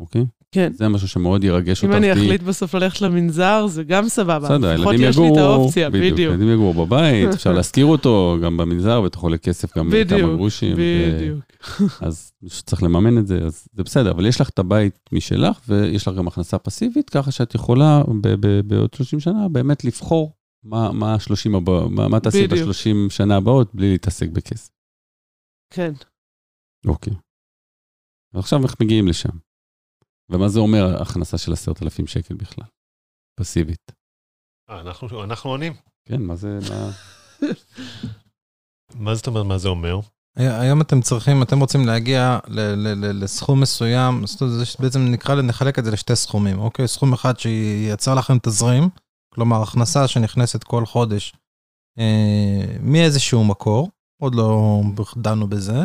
[0.00, 0.24] אוקיי?
[0.52, 0.72] כן.
[0.74, 1.98] זה משהו שמאוד ירגש אם אותך.
[2.04, 4.38] אני כי- אחליט בסוף ללכת למנזר, זה גם סבבה.
[4.38, 6.18] בסדר, לפחות הילדים יש לי את יגורו, האופציה, בדיוק.
[6.18, 10.76] ילדים יגורו בבית, אפשר להשכיר אותו גם במנזר, ואתה יכול לכסף גם בדיוק, כמה גרושים.
[10.76, 11.40] ו- בדיוק.
[12.06, 12.32] אז
[12.66, 16.14] צריך לממן את זה, אז זה בסדר, אבל יש לך את הבית משלך, ויש לך
[16.14, 18.02] גם הכנסה פסיבית, ככה שאת יכולה
[18.66, 20.32] בעוד 30 שנה באמת לבחור
[20.64, 22.68] מה, מה, 30 הבא, מה, תעשי בדיוק.
[22.68, 24.68] ב-30 שנה הבאות בלי להתעסק בכסף.
[25.74, 25.92] כן.
[26.86, 27.12] אוקיי.
[28.34, 29.45] אז עכשיו איך מגיעים לשם?
[30.30, 32.64] ומה זה אומר הכנסה של 10,000 שקל בכלל?
[33.40, 33.92] פסיבית.
[34.70, 35.72] אה, אנחנו, אנחנו עונים.
[36.08, 36.90] כן, מה זה, מה...
[39.04, 40.00] מה זאת אומרת, מה זה אומר?
[40.36, 44.64] הי- היום אתם צריכים, אתם רוצים להגיע ל- ל- ל- לסכום מסוים, זאת אומרת, זה
[44.80, 46.88] בעצם נקרא, נחלק את זה לשתי סכומים, אוקיי?
[46.88, 48.88] סכום אחד שייצר לכם תזרים,
[49.34, 51.34] כלומר, הכנסה שנכנסת כל חודש
[51.98, 53.90] אה, מאיזשהו מקור,
[54.22, 54.80] עוד לא
[55.16, 55.78] דנו בזה,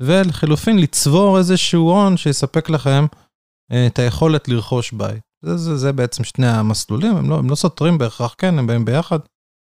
[0.00, 3.04] ולחילופין, לצבור איזשהו הון שיספק לכם
[3.86, 5.22] את היכולת לרכוש בית.
[5.44, 8.84] זה, זה, זה בעצם שני המסלולים, הם לא, הם לא סותרים בהכרח, כן, הם באים
[8.84, 9.18] ביחד.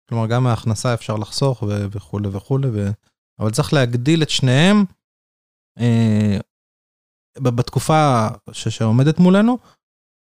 [0.08, 2.90] כלומר, גם מההכנסה אפשר לחסוך ו- וכולי וכולי, ו...
[3.40, 4.84] אבל צריך להגדיל את שניהם
[5.78, 6.38] אה,
[7.38, 9.58] בתקופה ש- שעומדת מולנו,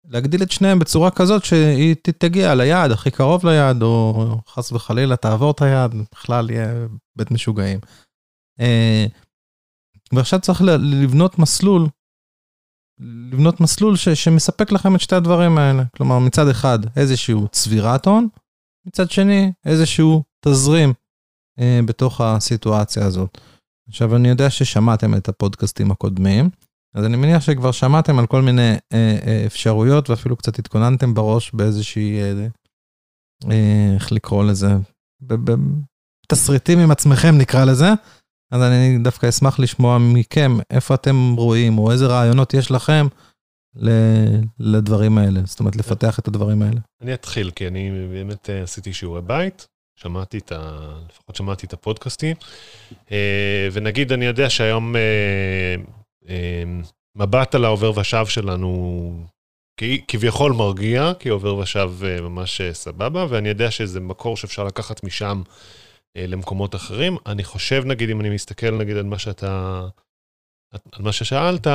[0.04, 5.50] להגדיל את שניהם בצורה כזאת שהיא תגיע ליעד הכי קרוב ליעד, או חס וחלילה תעבור
[5.50, 6.86] את היעד, בכלל יהיה
[7.16, 7.78] בית משוגעים.
[8.60, 9.06] אה,
[10.12, 10.62] ועכשיו צריך
[11.02, 11.88] לבנות מסלול,
[13.32, 15.82] לבנות מסלול ש- שמספק לכם את שתי הדברים האלה.
[15.96, 18.28] כלומר, מצד אחד איזשהו צבירת הון,
[18.86, 20.92] מצד שני איזשהו תזרים
[21.58, 23.38] אה, בתוך הסיטואציה הזאת.
[23.88, 26.50] עכשיו, אני יודע ששמעתם את הפודקאסטים הקודמים,
[26.94, 31.50] אז אני מניח שכבר שמעתם על כל מיני אה, אה, אפשרויות, ואפילו קצת התכוננתם בראש
[31.54, 32.46] באיזושהי, אה,
[33.50, 34.72] אה, איך לקרוא לזה,
[36.28, 37.88] תסריטים עם עצמכם נקרא לזה.
[38.52, 43.06] אז אני דווקא אשמח לשמוע מכם איפה אתם רואים, או איזה רעיונות יש לכם
[43.76, 46.80] ל- לדברים האלה, זאת אומרת, לפתח את הדברים האלה.
[47.02, 50.88] אני אתחיל, כי אני באמת אה, עשיתי שיעורי בית, שמעתי את ה...
[51.10, 52.36] לפחות שמעתי את הפודקאסטים,
[53.12, 56.34] אה, ונגיד, אני יודע שהיום אה,
[57.16, 59.26] מבט על העובר ושב שלנו
[60.08, 65.42] כביכול מרגיע, כי עובר ושב ממש סבבה, ואני יודע שזה מקור שאפשר לקחת משם
[66.16, 67.16] למקומות אחרים.
[67.26, 69.80] אני חושב, נגיד, אם אני מסתכל, נגיד, על מה שאתה,
[70.72, 71.66] על מה ששאלת,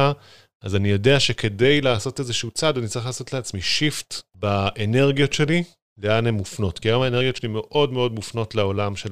[0.62, 5.64] אז אני יודע שכדי לעשות איזשהו צעד, אני צריך לעשות לעצמי שיפט באנרגיות שלי,
[5.98, 6.80] לאן הן מופנות.
[6.80, 9.10] כי היום האנרגיות שלי מאוד מאוד מופנות לעולם של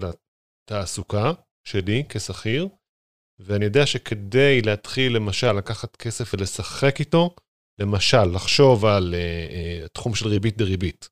[0.68, 1.32] התעסוקה
[1.68, 2.68] שלי כשכיר,
[3.40, 7.36] ואני יודע שכדי להתחיל, למשל, לקחת כסף ולשחק איתו,
[7.80, 11.10] למשל, לחשוב על uh, uh, תחום של ריבית דריבית,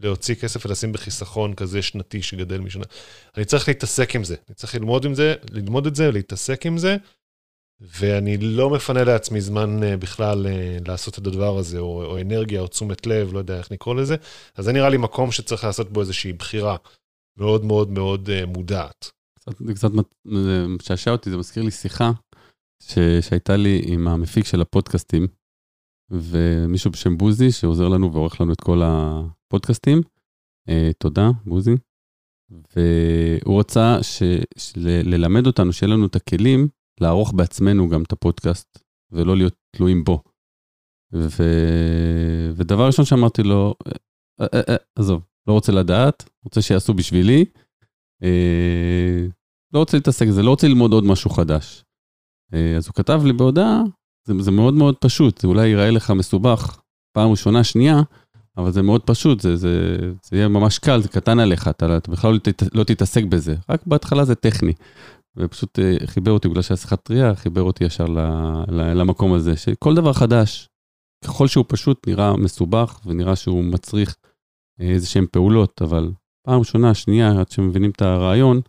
[0.00, 2.84] להוציא כסף ולשים בחיסכון כזה שנתי שגדל משנה,
[3.36, 6.78] אני צריך להתעסק עם זה, אני צריך ללמוד עם זה, ללמוד את זה, להתעסק עם
[6.78, 6.96] זה,
[7.80, 12.60] ואני לא מפנה לעצמי זמן uh, בכלל uh, לעשות את הדבר הזה, או, או אנרגיה,
[12.60, 14.16] או תשומת לב, לא יודע איך נקרא לזה,
[14.56, 16.76] אז זה נראה לי מקום שצריך לעשות בו איזושהי בחירה
[17.38, 19.10] מאוד מאוד מאוד uh, מודעת.
[19.38, 19.90] קצת, קצת
[20.68, 22.12] משעשע אותי, זה מזכיר לי שיחה
[22.82, 25.26] ש, שהייתה לי עם המפיק של הפודקאסטים,
[26.10, 29.98] ומישהו בשם בוזי, שעוזר לנו ועורך לנו את כל הפודקאסטים.
[30.68, 31.74] Uh, תודה, בוזי.
[32.50, 34.22] והוא רצה ש,
[34.58, 34.72] ש,
[35.04, 36.68] ללמד אותנו, שיהיה לנו את הכלים
[37.00, 38.78] לערוך בעצמנו גם את הפודקאסט,
[39.10, 40.22] ולא להיות תלויים בו.
[41.12, 41.42] ו...
[42.54, 43.74] ודבר ראשון שאמרתי לו,
[44.40, 47.44] אה, אה, עזוב, לא רוצה לדעת, רוצה שיעשו בשבילי.
[49.74, 51.84] לא רוצה להתעסק בזה, לא רוצה ללמוד עוד משהו חדש.
[52.52, 53.82] אז הוא כתב לי בהודעה,
[54.28, 56.80] זה, זה מאוד מאוד פשוט, זה אולי ייראה לך מסובך
[57.12, 58.02] פעם ראשונה, שנייה,
[58.56, 62.10] אבל זה מאוד פשוט, זה, זה, זה יהיה ממש קל, זה קטן עליך, אתה, אתה
[62.10, 64.72] בכלל לא, תת, לא תתעסק בזה, רק בהתחלה זה טכני.
[65.36, 68.18] ופשוט אה, חיבר אותי, בגלל שהיה שיחת טריה, חיבר אותי ישר ל,
[68.68, 70.68] ל, למקום הזה, שכל דבר חדש,
[71.24, 74.16] ככל שהוא פשוט נראה מסובך ונראה שהוא מצריך
[74.80, 76.12] איזה שהן פעולות, אבל
[76.46, 78.60] פעם ראשונה, שנייה, עד שמבינים את הרעיון,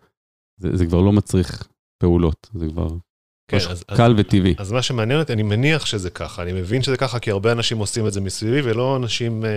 [0.58, 1.68] זה, זה כבר לא מצריך
[2.02, 2.88] פעולות, זה כבר
[3.50, 4.56] כן, אז, קל אז, וטבעי.
[4.58, 7.78] אז מה שמעניין אותי, אני מניח שזה ככה, אני מבין שזה ככה, כי הרבה אנשים
[7.78, 9.50] עושים את זה מסביבי, ולא אנשים אה,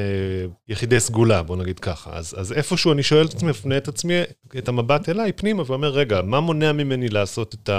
[0.69, 2.11] יחידי סגולה, בוא נגיד ככה.
[2.17, 4.15] אז, אז איפשהו אני שואל את עצמי, מפנה את עצמי,
[4.59, 7.71] את המבט אליי פנימה, ואומר, רגע, מה מונע ממני לעשות את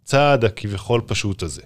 [0.00, 1.62] הצעד הכביכול פשוט הזה?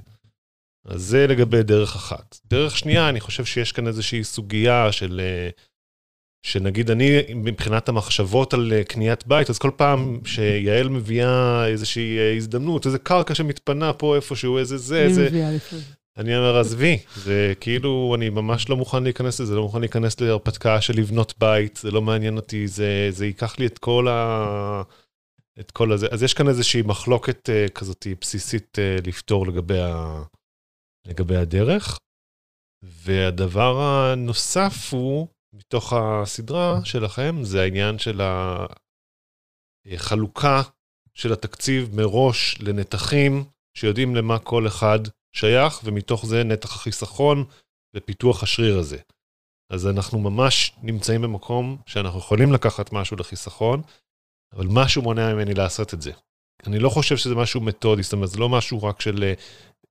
[0.87, 2.39] אז זה לגבי דרך אחת.
[2.47, 5.21] דרך שנייה, אני חושב שיש כאן איזושהי סוגיה של...
[5.25, 5.51] אה,
[6.43, 12.37] שנגיד אני, מבחינת המחשבות על אה, קניית בית, אז כל פעם שיעל מביאה איזושהי אה,
[12.37, 15.29] הזדמנות, איזה קרקע שמתפנה פה איפשהו, איזה זה, איזה...
[16.17, 20.81] אני אומר, עזבי, זה כאילו, אני ממש לא מוכן להיכנס לזה, לא מוכן להיכנס להרפתקה
[20.81, 24.83] של לבנות בית, זה לא מעניין אותי, זה, זה ייקח לי את כל ה...
[25.61, 26.07] את כל הזה.
[26.11, 30.23] אז יש כאן איזושהי מחלוקת uh, כזאת בסיסית uh, לפתור לגבי, ה...
[31.07, 31.99] לגבי הדרך.
[32.83, 38.21] והדבר הנוסף הוא, מתוך הסדרה שלכם, זה העניין של
[39.87, 40.63] החלוקה
[41.15, 44.99] של התקציב מראש לנתחים שיודעים למה כל אחד
[45.33, 47.45] שייך, ומתוך זה נתח החיסכון
[47.97, 48.99] ופיתוח השריר הזה.
[49.73, 53.83] אז אנחנו ממש נמצאים במקום שאנחנו יכולים לקחת משהו לחיסכון,
[54.53, 56.13] אבל משהו מונע ממני לעשות את זה.
[56.67, 59.35] אני לא חושב שזה משהו מתודי, זאת אומרת, זה לא משהו רק של אה,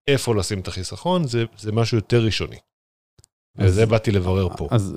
[0.08, 2.58] איפה לשים את החיסכון, זה, זה משהו יותר ראשוני.
[3.58, 4.68] וזה באתי לברר פה.
[4.72, 4.96] אז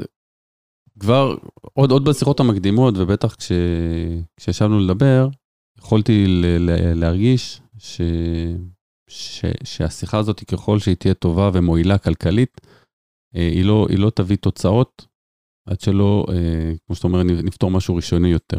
[1.01, 1.35] כבר,
[1.73, 3.53] עוד, עוד בשיחות המקדימות, ובטח כש,
[4.37, 5.29] כשישבנו לדבר,
[5.79, 8.01] יכולתי ל, ל, להרגיש ש,
[9.09, 12.61] ש, שהשיחה הזאת, ככל שהיא תהיה טובה ומועילה כלכלית,
[13.37, 15.07] אה, היא לא, היא לא תביא תוצאות
[15.69, 18.59] עד שלא, אה, כמו שאתה אומר, נפתור משהו ראשוני יותר.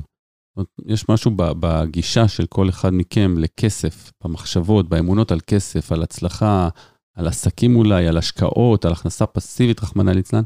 [0.85, 6.69] יש משהו בגישה של כל אחד מכם לכסף, במחשבות, באמונות על כסף, על הצלחה,
[7.15, 10.43] על עסקים אולי, על השקעות, על הכנסה פסיבית, רחמנא ליצלן,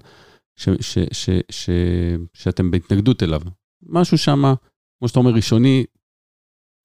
[2.34, 3.42] שאתם בהתנגדות אליו.
[3.84, 4.44] משהו שם,
[5.00, 5.86] כמו שאתה אומר, ראשוני,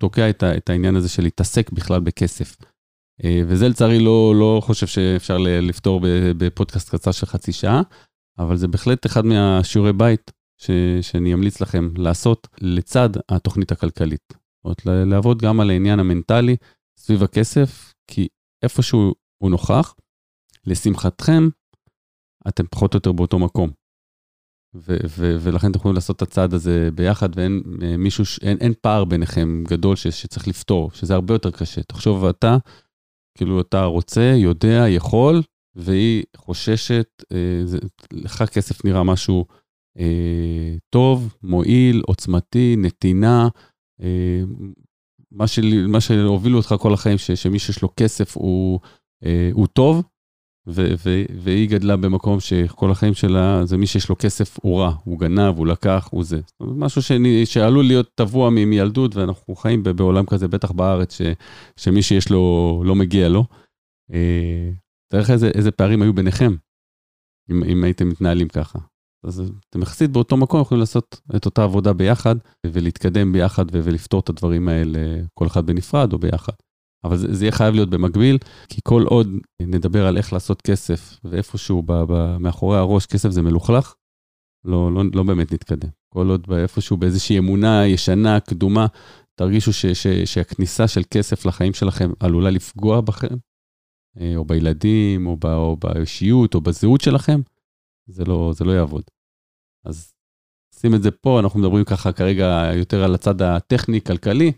[0.00, 2.56] תוקע את, את העניין הזה של להתעסק בכלל בכסף.
[3.24, 6.00] אה, וזה לצערי לא, לא חושב שאפשר לפתור
[6.38, 7.82] בפודקאסט קצר של חצי שעה,
[8.38, 10.30] אבל זה בהחלט אחד מהשיעורי בית
[10.60, 14.32] ש, שאני אמליץ לכם לעשות לצד התוכנית הכלכלית.
[14.32, 16.56] זאת אומרת, לעבוד גם על העניין המנטלי
[16.98, 18.28] סביב הכסף, כי
[18.62, 19.94] איפשהו הוא נוכח.
[20.66, 21.48] לשמחתכם,
[22.48, 23.70] אתם פחות או יותר באותו מקום.
[24.74, 28.72] ו- ו- ולכן אתם יכולים לעשות את הצעד הזה ביחד, ואין אה, מישהו, אין, אין
[28.80, 31.82] פער ביניכם גדול ש- שצריך לפתור, שזה הרבה יותר קשה.
[31.82, 32.56] תחשוב אתה,
[33.38, 35.42] כאילו אתה רוצה, יודע, יכול,
[35.74, 37.78] והיא חוששת, אה, זה,
[38.12, 39.46] לך כסף נראה משהו
[39.98, 43.48] אה, טוב, מועיל, עוצמתי, נתינה,
[44.02, 44.42] אה,
[45.32, 48.80] מה, של, מה שהובילו אותך כל החיים, ש, שמי שיש לו כסף הוא,
[49.24, 50.02] אה, הוא טוב,
[50.70, 54.94] ו- ו- והיא גדלה במקום שכל החיים שלה, זה מי שיש לו כסף הוא רע,
[55.04, 56.40] הוא גנב, הוא לקח, הוא זה.
[56.60, 61.22] משהו שאני, שעלול להיות טבוע מילדות, ואנחנו חיים בעולם כזה, בטח בארץ, ש-
[61.76, 63.44] שמי שיש לו, לא מגיע לו.
[64.12, 64.70] אה,
[65.12, 66.54] תאר לך איזה, איזה פערים היו ביניכם,
[67.50, 68.78] אם, אם הייתם מתנהלים ככה.
[69.24, 74.28] אז אתם יחסית באותו מקום יכולים לעשות את אותה עבודה ביחד ולהתקדם ביחד ולפתור את
[74.28, 74.98] הדברים האלה,
[75.34, 76.52] כל אחד בנפרד או ביחד.
[77.04, 79.28] אבל זה, זה יהיה חייב להיות במקביל, כי כל עוד
[79.62, 83.94] נדבר על איך לעשות כסף ואיפשהו ב- ב- מאחורי הראש כסף זה מלוכלך,
[84.64, 85.88] לא, לא, לא באמת נתקדם.
[86.08, 88.86] כל עוד איפשהו באיזושהי אמונה ישנה, קדומה,
[89.34, 93.36] תרגישו ש, ש, שהכניסה של כסף לחיים שלכם עלולה לפגוע בכם,
[94.20, 97.40] אה, או בילדים, או, ב, או באישיות, או בזהות שלכם,
[98.06, 99.02] זה לא, זה לא יעבוד.
[99.84, 100.12] אז
[100.74, 104.52] שים את זה פה, אנחנו מדברים ככה כרגע יותר על הצד הטכני-כלכלי,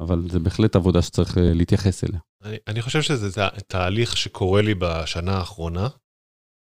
[0.00, 2.20] אבל זה בהחלט עבודה שצריך אה, להתייחס אליה.
[2.44, 5.88] אני, אני חושב שזה תה, תהליך שקורה לי בשנה האחרונה,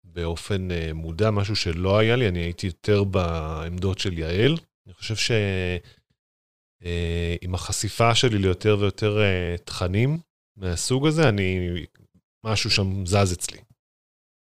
[0.04, 4.58] באופן uh, מודע, משהו שלא היה לי, אני הייתי יותר בעמדות של יעל.
[4.86, 5.40] אני חושב שעם
[7.54, 10.20] uh, החשיפה שלי ליותר ויותר uh, תכנים
[10.58, 11.70] מהסוג הזה, אני,
[12.46, 13.58] משהו שם זז אצלי.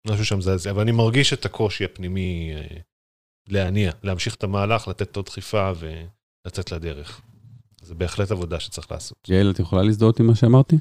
[0.08, 2.82] משהו שם זז אצלי, אבל אני מרגיש את הקושי הפנימי uh,
[3.50, 5.72] להניע, להמשיך את המהלך, לתת עוד דחיפה
[6.46, 7.22] ולצאת לדרך.
[7.88, 9.18] זה בהחלט עבודה שצריך לעשות.
[9.30, 10.76] יעל, את יכולה להזדהות עם מה שאמרתי?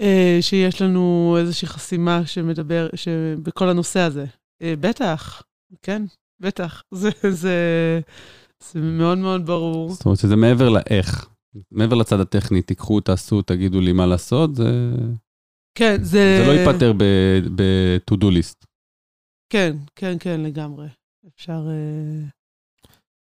[0.00, 4.24] אה, שיש לנו איזושהי חסימה שמדבר, שבכל הנושא הזה.
[4.62, 5.42] אה, בטח,
[5.82, 6.02] כן,
[6.40, 6.82] בטח.
[6.94, 8.00] זה, זה,
[8.72, 9.90] זה מאוד מאוד ברור.
[9.90, 11.28] זאת אומרת שזה מעבר לאיך,
[11.70, 14.90] מעבר לצד הטכני, תיקחו, תעשו, תגידו לי מה לעשות, זה...
[15.74, 16.42] כן, זה...
[16.42, 16.92] זה לא ייפתר
[17.54, 18.66] ב-to-do list.
[19.52, 20.88] כן, כן, כן, לגמרי.
[21.34, 21.66] אפשר...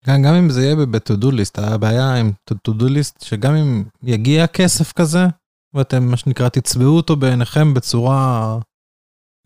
[0.06, 4.92] גם, גם אם זה יהיה ב-to-do list, הבעיה עם to-do list, שגם אם יגיע כסף
[4.92, 5.26] כזה,
[5.74, 8.58] ואתם, מה שנקרא, תצבעו אותו בעיניכם בצורה,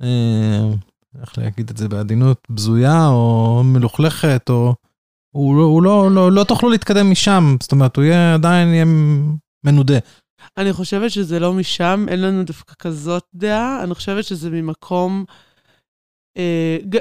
[0.02, 0.60] אה,
[1.20, 4.74] איך להגיד את זה בעדינות, בזויה או מלוכלכת, או...
[5.34, 8.84] הוא, לא, הוא לא, לא, לא תוכלו להתקדם משם, זאת אומרת, הוא יהיה עדיין יהיה
[9.64, 9.98] מנודה.
[10.56, 15.24] אני חושבת שזה לא משם, אין לנו דווקא כזאת דעה, אני חושבת שזה ממקום,
[16.36, 16.96] אה, ג,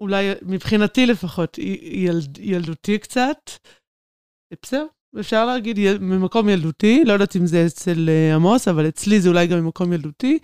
[0.00, 3.50] אולי מבחינתי לפחות, ילד, ילדותי קצת.
[4.62, 4.86] בסדר,
[5.20, 9.46] אפשר להגיד ממקום ילדותי, לא יודעת אם זה אצל אה, עמוס, אבל אצלי זה אולי
[9.46, 10.38] גם ממקום ילדותי.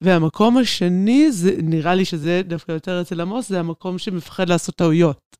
[0.00, 5.36] והמקום השני, זה, נראה לי שזה דווקא יותר אצל עמוס, זה המקום שמפחד לעשות טעויות.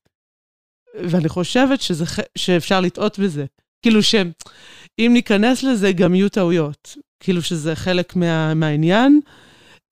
[0.95, 2.05] ואני חושבת שזה,
[2.39, 3.45] שאפשר לטעות בזה.
[3.83, 6.97] כאילו שאם ניכנס לזה, גם יהיו טעויות.
[7.21, 9.21] כאילו שזה חלק מה, מהעניין.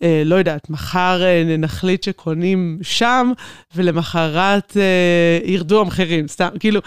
[0.02, 3.32] אה, לא יודעת, מחר אה, נחליט שקונים שם,
[3.74, 6.80] ולמחרת אה, ירדו המחירים, סתם, כאילו,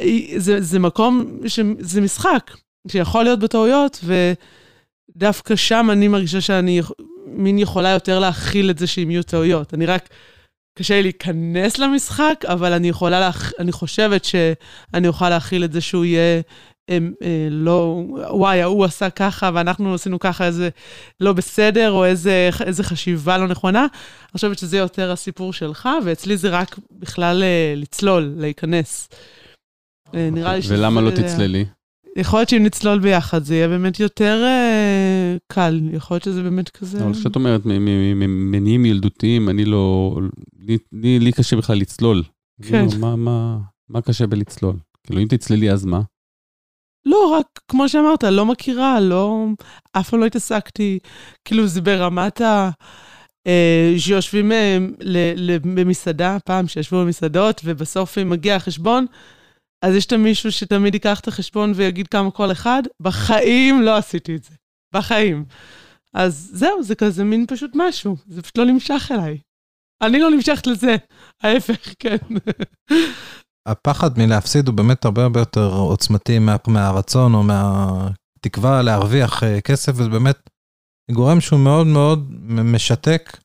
[0.00, 2.56] אה, זה, זה מקום, ש, זה משחק
[2.88, 4.04] שיכול להיות בטעויות,
[5.14, 6.80] ודווקא שם אני מרגישה שאני
[7.26, 9.74] מין יכולה יותר להכיל את זה שאם יהיו טעויות.
[9.74, 10.08] אני רק,
[10.78, 13.52] קשה לי להיכנס למשחק, אבל אני יכולה, להכ...
[13.58, 16.40] אני חושבת שאני אוכל להכיל את זה שהוא יהיה
[16.88, 20.68] הם אה, לא, וואי, ההוא עשה ככה ואנחנו עשינו ככה, איזה
[21.20, 23.80] לא בסדר, או איזה, איזה חשיבה לא נכונה.
[23.80, 29.08] אני חושבת שזה יותר הסיפור שלך, ואצלי זה רק בכלל אה, לצלול, להיכנס.
[30.14, 30.74] אה, נראה לי שזה...
[30.74, 31.64] ולמה לא תצללי?
[32.16, 35.80] יכול להיות שאם נצלול ביחד, זה יהיה באמת יותר אה, קל.
[35.92, 37.04] יכול להיות שזה באמת כזה...
[37.04, 40.16] אבל כשאת אומרת, ממניעים ילדותיים, אני לא...
[40.58, 42.22] לי, לי, לי קשה בכלל לצלול.
[42.62, 42.86] כן.
[42.92, 44.76] לא, מה, מה, מה קשה בלצלול?
[45.04, 46.00] כאילו, אם תצללי, אז מה?
[47.06, 49.46] לא, רק כמו שאמרת, לא מכירה, לא...
[49.92, 50.98] אף פעם לא התעסקתי,
[51.44, 52.70] כאילו זה ברמת ה...
[53.46, 54.78] אה, שיושבים אה,
[55.62, 59.06] במסעדה, פעם שישבו במסעדות, ובסוף אם מגיע החשבון,
[59.82, 62.82] אז יש את מישהו שתמיד ייקח את החשבון ויגיד כמה כל אחד.
[63.00, 64.54] בחיים לא עשיתי את זה.
[64.94, 65.44] בחיים.
[66.14, 69.38] אז זהו, זה כזה מין פשוט משהו, זה פשוט לא נמשך אליי.
[70.02, 70.96] אני לא נמשכת לזה,
[71.42, 72.16] ההפך, כן.
[73.66, 79.92] הפחד מלהפסיד הוא באמת הרבה הרבה יותר עוצמתי מה, מהרצון או מהתקווה להרוויח uh, כסף,
[79.96, 80.50] וזה באמת
[81.10, 83.38] גורם שהוא מאוד מאוד משתק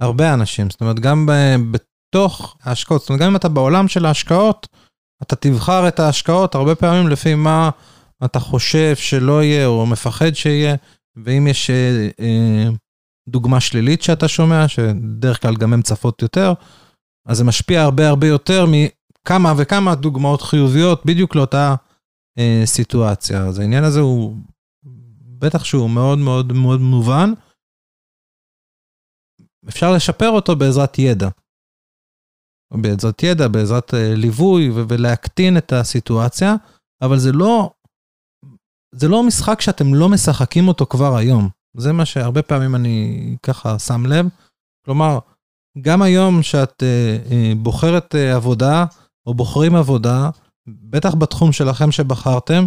[0.00, 0.70] הרבה אנשים.
[0.70, 1.28] זאת אומרת, גם
[1.70, 4.66] בתוך ההשקעות, זאת אומרת, גם אם אתה בעולם של ההשקעות,
[5.22, 7.70] אתה תבחר את ההשקעות הרבה פעמים לפי מה
[8.24, 10.74] אתה חושב שלא יהיה או מפחד שיהיה,
[11.16, 12.76] ואם יש uh, uh,
[13.28, 16.52] דוגמה שלילית שאתה שומע, שדרך כלל גם הן צפות יותר,
[17.26, 18.66] אז זה משפיע הרבה הרבה יותר
[19.26, 21.74] כמה וכמה דוגמאות חיוביות בדיוק לאותה
[22.38, 23.46] אה, סיטואציה.
[23.46, 24.36] אז העניין הזה הוא,
[25.38, 27.32] בטח שהוא מאוד מאוד מאוד מובן.
[29.68, 31.28] אפשר לשפר אותו בעזרת ידע.
[32.72, 36.54] בעזרת ידע, בעזרת אה, ליווי ולהקטין את הסיטואציה,
[37.02, 37.70] אבל זה לא,
[38.94, 41.48] זה לא משחק שאתם לא משחקים אותו כבר היום.
[41.76, 44.26] זה מה שהרבה פעמים אני ככה שם לב.
[44.84, 45.18] כלומר,
[45.80, 48.84] גם היום שאת אה, אה, בוחרת אה, עבודה,
[49.26, 50.30] או בוחרים עבודה,
[50.66, 52.66] בטח בתחום שלכם שבחרתם,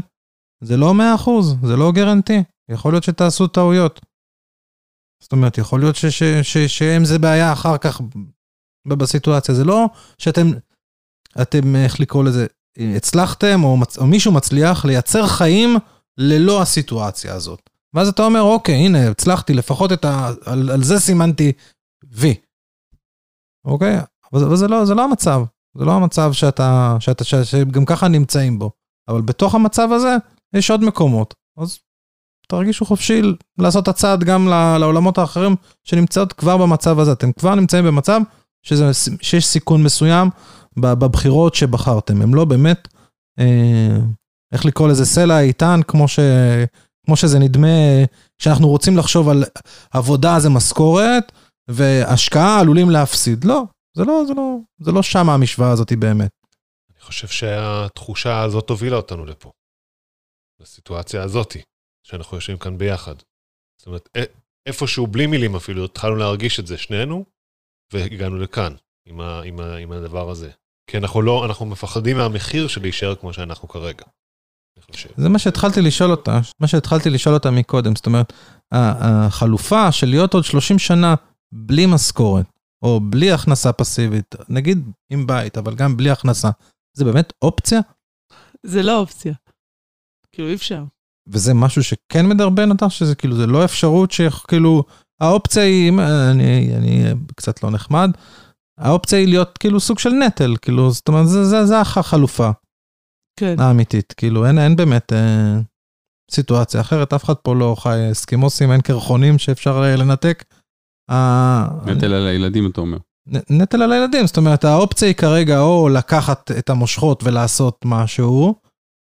[0.63, 1.29] זה לא 100%,
[1.67, 2.43] זה לא גרנטי.
[2.69, 3.99] יכול להיות שתעשו טעויות.
[5.23, 5.95] זאת אומרת, יכול להיות
[6.67, 8.01] שאם זה בעיה אחר כך
[8.87, 9.55] בסיטואציה.
[9.55, 9.85] זה לא
[10.17, 10.47] שאתם,
[11.41, 12.47] אתם, איך לקרוא לזה,
[12.95, 15.77] הצלחתם, או, מצ- או מישהו מצליח לייצר חיים
[16.17, 17.69] ללא הסיטואציה הזאת.
[17.93, 20.29] ואז אתה אומר, אוקיי, הנה, הצלחתי, לפחות את ה...
[20.45, 21.51] על, על זה סימנתי
[22.11, 22.35] וי.
[23.65, 23.97] אוקיי?
[24.33, 25.41] אבל, אבל זה, לא, זה לא המצב.
[25.79, 28.71] זה לא המצב שאתה, שאתה, ש, שגם ככה נמצאים בו.
[29.09, 30.15] אבל בתוך המצב הזה,
[30.55, 31.33] יש עוד מקומות.
[31.57, 31.79] אז
[32.47, 33.21] תרגישו חופשי
[33.57, 34.47] לעשות הצעד גם
[34.79, 37.11] לעולמות האחרים שנמצאות כבר במצב הזה.
[37.11, 38.21] אתם כבר נמצאים במצב
[38.63, 40.29] שזה, שיש סיכון מסוים
[40.77, 42.21] בבחירות שבחרתם.
[42.21, 42.87] הם לא באמת,
[43.39, 43.97] אה,
[44.53, 46.19] איך לקרוא לזה, סלע איתן, כמו, ש,
[47.05, 47.67] כמו שזה נדמה,
[48.39, 49.43] כשאנחנו רוצים לחשוב על
[49.91, 51.31] עבודה זה משכורת,
[51.67, 53.43] והשקעה עלולים להפסיד.
[53.43, 53.63] לא,
[53.97, 56.31] זה לא, זה לא, זה לא שם המשוואה הזאת באמת.
[56.91, 59.51] אני חושב שהתחושה הזאת הובילה אותנו לפה.
[60.61, 61.61] לסיטואציה הזאתי,
[62.07, 63.15] שאנחנו יושבים כאן ביחד.
[63.77, 64.09] זאת אומרת,
[64.65, 67.25] איפשהו בלי מילים אפילו, התחלנו להרגיש את זה שנינו,
[67.93, 68.73] והגענו לכאן,
[69.05, 70.51] עם, ה, עם, ה, עם הדבר הזה.
[70.89, 74.05] כי אנחנו לא, אנחנו מפחדים מהמחיר של להישאר כמו שאנחנו כרגע.
[75.17, 78.33] זה מה שהתחלתי לשאול אותה, מה שהתחלתי לשאול אותה מקודם, זאת אומרת,
[78.71, 81.15] החלופה של להיות עוד 30 שנה
[81.51, 82.45] בלי משכורת,
[82.83, 86.49] או בלי הכנסה פסיבית, נגיד עם בית, אבל גם בלי הכנסה,
[86.97, 87.79] זה באמת אופציה?
[88.65, 89.33] זה לא אופציה.
[90.31, 90.83] כאילו, אי אפשר.
[91.27, 94.83] וזה משהו שכן מדרבן אותך, שזה כאילו, זה לא אפשרות שכאילו,
[95.21, 97.03] האופציה היא, אם אני, אני
[97.35, 98.11] קצת לא נחמד,
[98.79, 102.49] האופציה היא להיות כאילו סוג של נטל, כאילו, זאת אומרת, זה, זה, זה החלופה
[103.39, 103.55] כן.
[103.59, 105.59] האמיתית, כאילו, אין, אין באמת אה,
[106.31, 110.43] סיטואציה אחרת, אף אחד פה לא חי אסקימוסים, אין קרחונים שאפשר אה, לנתק.
[111.09, 112.97] אה, נטל על הילדים, אתה אומר.
[113.49, 118.55] נטל על הילדים, זאת אומרת, האופציה היא כרגע או לקחת את המושכות ולעשות משהו,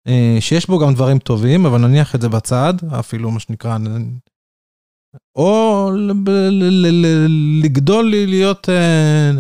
[0.08, 3.78] אה, שיש בו גם דברים טובים, אבל נניח את זה בצד, אפילו מה שנקרא,
[5.36, 5.90] או
[7.64, 9.32] לגדול להיות אה,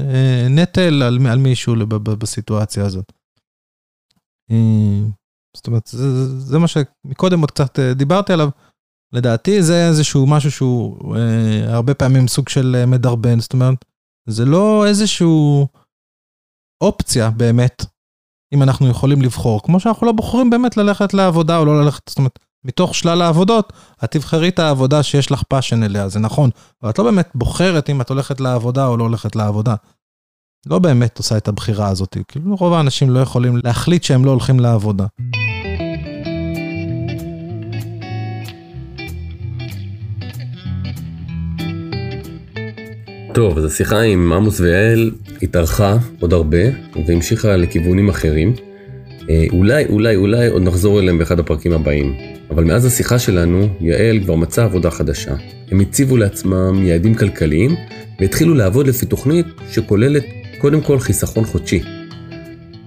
[0.50, 1.76] נטל על, על מישהו
[2.20, 3.12] בסיטואציה הזאת.
[5.58, 8.50] זאת אומרת, זה, מה שמקודם עוד קצת דיברתי עליו.
[9.14, 13.86] לדעתי זה איזשהו משהו שהוא אה, הרבה פעמים סוג של אה, מדרבן, זאת אומרת,
[14.30, 15.68] זה לא איזשהו
[16.82, 17.86] אופציה באמת,
[18.54, 22.18] אם אנחנו יכולים לבחור, כמו שאנחנו לא בוחרים באמת ללכת לעבודה או לא ללכת, זאת
[22.18, 26.50] אומרת, מתוך שלל העבודות, את תבחרי את העבודה שיש לך passion אליה, זה נכון,
[26.84, 29.76] אבל את לא באמת בוחרת אם את הולכת לעבודה או לא הולכת לעבודה.
[30.66, 34.60] לא באמת עושה את הבחירה הזאת, כאילו רוב האנשים לא יכולים להחליט שהם לא הולכים
[34.60, 35.06] לעבודה.
[43.34, 45.12] טוב, אז השיחה עם עמוס ויעל
[45.42, 46.58] התארכה עוד הרבה
[47.08, 48.54] והמשיכה לכיוונים אחרים.
[49.30, 52.16] אה, אולי, אולי, אולי עוד נחזור אליהם באחד הפרקים הבאים.
[52.50, 55.36] אבל מאז השיחה שלנו, יעל כבר מצאה עבודה חדשה.
[55.72, 57.76] הם הציבו לעצמם יעדים כלכליים
[58.20, 60.24] והתחילו לעבוד לפי תוכנית שכוללת
[60.58, 61.84] קודם כל חיסכון חודשי.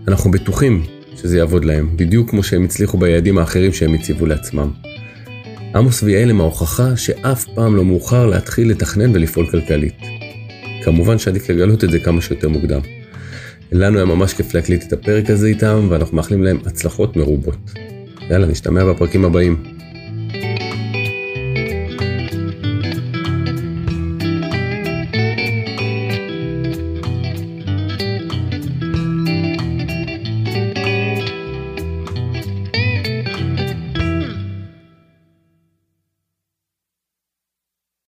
[0.08, 0.82] אנחנו בטוחים
[1.16, 4.70] שזה יעבוד להם, בדיוק כמו שהם הצליחו ביעדים האחרים שהם הציבו לעצמם.
[5.74, 10.13] עמוס ויעל הם ההוכחה שאף פעם לא מאוחר להתחיל לתכנן ולפעול כלכלית.
[10.84, 12.80] כמובן שעדיף לגלות את זה כמה שיותר מוקדם.
[13.72, 17.58] לנו היה ממש כיף להקליט את הפרק הזה איתם, ואנחנו מאחלים להם הצלחות מרובות.
[18.30, 19.62] יאללה, נשתמע בפרקים הבאים.